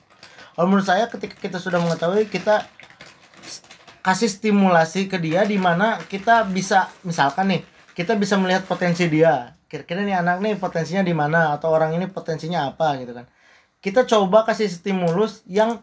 Kalau 0.55 0.66
menurut 0.70 0.86
saya 0.86 1.09
ketika 1.11 1.34
kita 1.41 1.59
sudah 1.59 1.82
mengetahui 1.82 2.28
kita 2.30 2.68
kasih 4.01 4.28
stimulasi 4.28 5.07
ke 5.07 5.20
dia 5.20 5.44
di 5.44 5.61
mana 5.61 6.01
kita 6.09 6.44
bisa 6.44 6.88
misalkan 7.05 7.53
nih 7.53 7.62
kita 7.92 8.16
bisa 8.16 8.40
melihat 8.40 8.64
potensi 8.64 9.05
dia. 9.07 9.53
Kira-kira 9.70 10.03
nih 10.03 10.18
anak 10.18 10.40
nih 10.42 10.57
potensinya 10.57 11.05
di 11.05 11.14
mana 11.14 11.55
atau 11.55 11.70
orang 11.70 11.94
ini 11.94 12.11
potensinya 12.11 12.72
apa 12.72 12.98
gitu 12.98 13.12
kan. 13.14 13.28
Kita 13.78 14.03
coba 14.05 14.42
kasih 14.44 14.66
stimulus 14.66 15.44
yang 15.46 15.78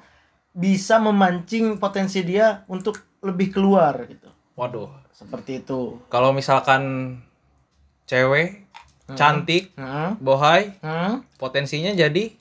bisa 0.57 0.97
memancing 0.97 1.77
potensi 1.77 2.25
dia 2.25 2.65
untuk 2.65 2.97
lebih 3.21 3.53
keluar 3.53 3.93
gitu 4.09 4.25
Waduh. 4.57 4.89
seperti 5.13 5.61
itu 5.61 6.01
Kalau 6.09 6.33
misalkan 6.33 7.13
cewek 8.09 8.65
cantik, 9.13 9.71
Hmm. 9.77 10.17
bohai, 10.19 10.75
Hmm. 10.81 11.21
potensinya 11.37 11.93
jadi 11.93 12.33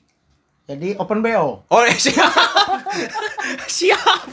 jadi 0.67 0.99
open 0.99 1.23
bo 1.23 1.63
Oh 1.71 1.83
eh, 1.87 1.95
siap. 1.95 2.27
Siap. 3.71 4.27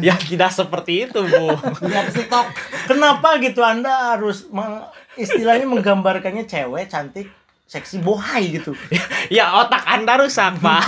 Ya 0.00 0.16
tidak 0.16 0.48
seperti 0.48 1.04
itu 1.04 1.20
Bu. 1.20 1.52
Jadi 1.84 1.92
apa 1.92 2.10
sih 2.10 2.24
tok 2.24 2.48
kenapa 2.88 3.36
gitu? 3.44 3.60
Anda 3.60 4.16
harus 4.16 4.48
meng- 4.48 4.88
istilahnya 5.20 5.68
menggambarkannya 5.68 6.48
cewek 6.48 6.88
cantik 6.88 7.28
seksi 7.68 8.00
bohai 8.00 8.48
gitu. 8.56 8.72
Ya 9.30 9.54
otak 9.60 9.84
anda 9.86 10.18
rusak 10.18 10.58
Pak. 10.58 10.82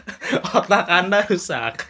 Otak 0.58 0.90
anda 0.90 1.22
rusak. 1.22 1.86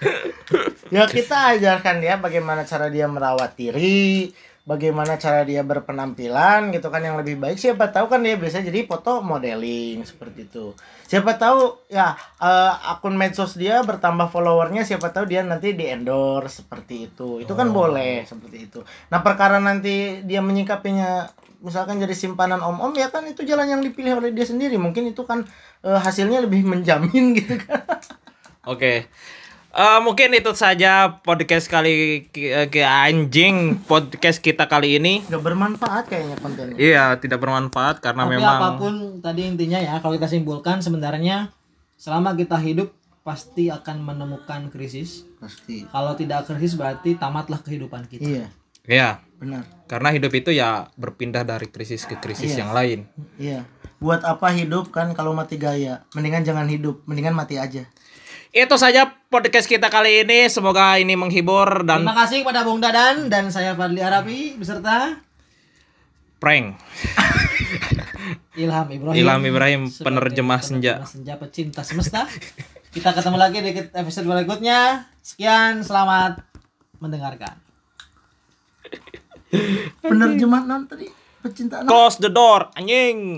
Ya 0.93 1.09
kita 1.09 1.57
ajarkan 1.57 2.05
dia 2.05 2.21
bagaimana 2.21 2.67
cara 2.69 2.91
dia 2.93 3.09
merawat 3.09 3.57
diri 3.57 4.35
bagaimana 4.67 5.15
cara 5.15 5.47
dia 5.47 5.63
berpenampilan 5.63 6.75
gitu 6.75 6.91
kan 6.91 6.99
yang 7.01 7.15
lebih 7.15 7.39
baik. 7.39 7.55
Siapa 7.57 7.95
tahu 7.95 8.11
kan 8.11 8.21
dia 8.21 8.35
bisa 8.35 8.59
jadi 8.59 8.83
foto 8.83 9.23
modeling 9.23 10.03
seperti 10.03 10.51
itu. 10.51 10.75
Siapa 11.07 11.39
tahu 11.39 11.87
ya 11.87 12.19
eh, 12.43 12.91
akun 12.91 13.15
medsos 13.15 13.55
dia 13.55 13.81
bertambah 13.87 14.27
followernya 14.29 14.83
siapa 14.83 15.15
tahu 15.15 15.31
dia 15.31 15.47
nanti 15.47 15.73
di 15.79 15.87
endorse 15.87 16.67
seperti 16.67 17.07
itu. 17.15 17.39
Itu 17.39 17.55
kan 17.55 17.71
boleh 17.71 18.27
seperti 18.27 18.67
itu. 18.67 18.83
Nah 19.09 19.23
perkara 19.23 19.63
nanti 19.63 20.27
dia 20.27 20.43
menyikapinya 20.43 21.31
misalkan 21.63 22.03
jadi 22.03 22.13
simpanan 22.13 22.61
om-om 22.61 22.93
ya 22.99 23.09
kan 23.09 23.25
itu 23.25 23.47
jalan 23.47 23.71
yang 23.71 23.81
dipilih 23.87 24.19
oleh 24.19 24.35
dia 24.35 24.45
sendiri. 24.45 24.75
Mungkin 24.83 25.15
itu 25.15 25.23
kan 25.23 25.47
eh, 25.87 26.01
hasilnya 26.03 26.43
lebih 26.43 26.67
menjamin 26.67 27.33
gitu 27.39 27.55
kan. 27.63 28.03
Oke 28.67 29.07
Eh, 29.77 30.01
mungkin 30.01 30.33
itu 30.33 30.49
saja 30.57 31.21
podcast 31.21 31.69
kali 31.69 32.25
ke, 32.27 32.73
ke 32.73 32.81
anjing 32.81 33.77
podcast 33.85 34.41
kita 34.41 34.65
kali 34.65 34.97
ini. 34.97 35.21
nggak 35.23 35.37
bermanfaat 35.39 36.09
kayaknya 36.09 36.37
kontennya 36.41 36.77
Iya, 36.77 37.05
tidak 37.21 37.37
bermanfaat 37.39 38.01
karena 38.01 38.25
tapi 38.25 38.33
memang 38.35 38.57
apa 38.57 38.71
pun 38.81 38.95
tadi 39.21 39.45
intinya 39.45 39.77
ya 39.77 40.01
kalau 40.01 40.17
kita 40.17 40.25
simpulkan 40.27 40.81
sebenarnya 40.81 41.53
selama 41.95 42.33
kita 42.33 42.57
hidup 42.57 42.89
pasti 43.21 43.69
akan 43.69 44.01
menemukan 44.01 44.73
krisis 44.73 45.29
pasti 45.37 45.85
kalau 45.87 46.17
tidak 46.17 46.47
krisis 46.47 46.73
berarti 46.73 47.13
tamatlah 47.15 47.61
kehidupan 47.61 48.09
kita 48.09 48.25
iya 48.25 48.47
Iya, 48.87 49.11
benar 49.37 49.67
karena 49.85 50.09
hidup 50.09 50.33
itu 50.33 50.51
ya 50.51 50.89
berpindah 50.95 51.43
dari 51.43 51.67
krisis 51.67 52.07
ke 52.07 52.17
krisis 52.17 52.55
Iya. 52.55 52.59
yang 52.63 52.71
lain. 52.71 52.99
Iya. 53.37 53.61
Buat 53.97 54.23
apa 54.23 54.53
hidup 54.53 54.89
kan 54.89 55.11
kalau 55.11 55.33
mati 55.33 55.57
gaya? 55.57 56.07
Mendingan 56.13 56.45
jangan 56.45 56.65
hidup, 56.65 57.03
mendingan 57.03 57.35
mati 57.35 57.57
aja. 57.57 57.83
Itu 58.57 58.81
saja 58.81 59.13
podcast 59.29 59.69
kita 59.69 59.93
kali 59.93 60.25
ini. 60.25 60.49
Semoga 60.49 60.97
ini 60.97 61.13
menghibur 61.13 61.85
dan 61.85 62.01
terima 62.01 62.17
kasih 62.17 62.41
kepada 62.41 62.65
Bung 62.65 62.81
Dadan 62.81 63.29
dan 63.29 63.53
saya 63.53 63.77
Fadli 63.77 64.01
Arabi 64.01 64.57
beserta 64.57 65.21
prank. 66.41 66.73
Ilham 68.57 68.89
Ibrahim 68.89 69.21
Ilham 69.21 69.43
Ibrahim, 69.45 69.83
penerjemah 69.93 70.65
senja. 70.65 71.05
penerjemah 71.05 71.13
senja 71.13 71.35
pecinta 71.37 71.85
semesta 71.85 72.25
kita 72.97 73.13
ketemu 73.13 73.37
lagi 73.37 73.61
di 73.61 73.77
episode 73.77 74.25
berikutnya 74.25 75.05
sekian 75.21 75.85
selamat 75.85 76.41
mendengarkan 77.05 77.61
Penerjemah 80.01 80.65
non 80.65 80.89
tadi 80.89 81.13
pecinta. 81.45 81.85
Close 81.87 82.19
the 82.25 82.33
door, 82.33 82.73
anjing. 82.75 83.35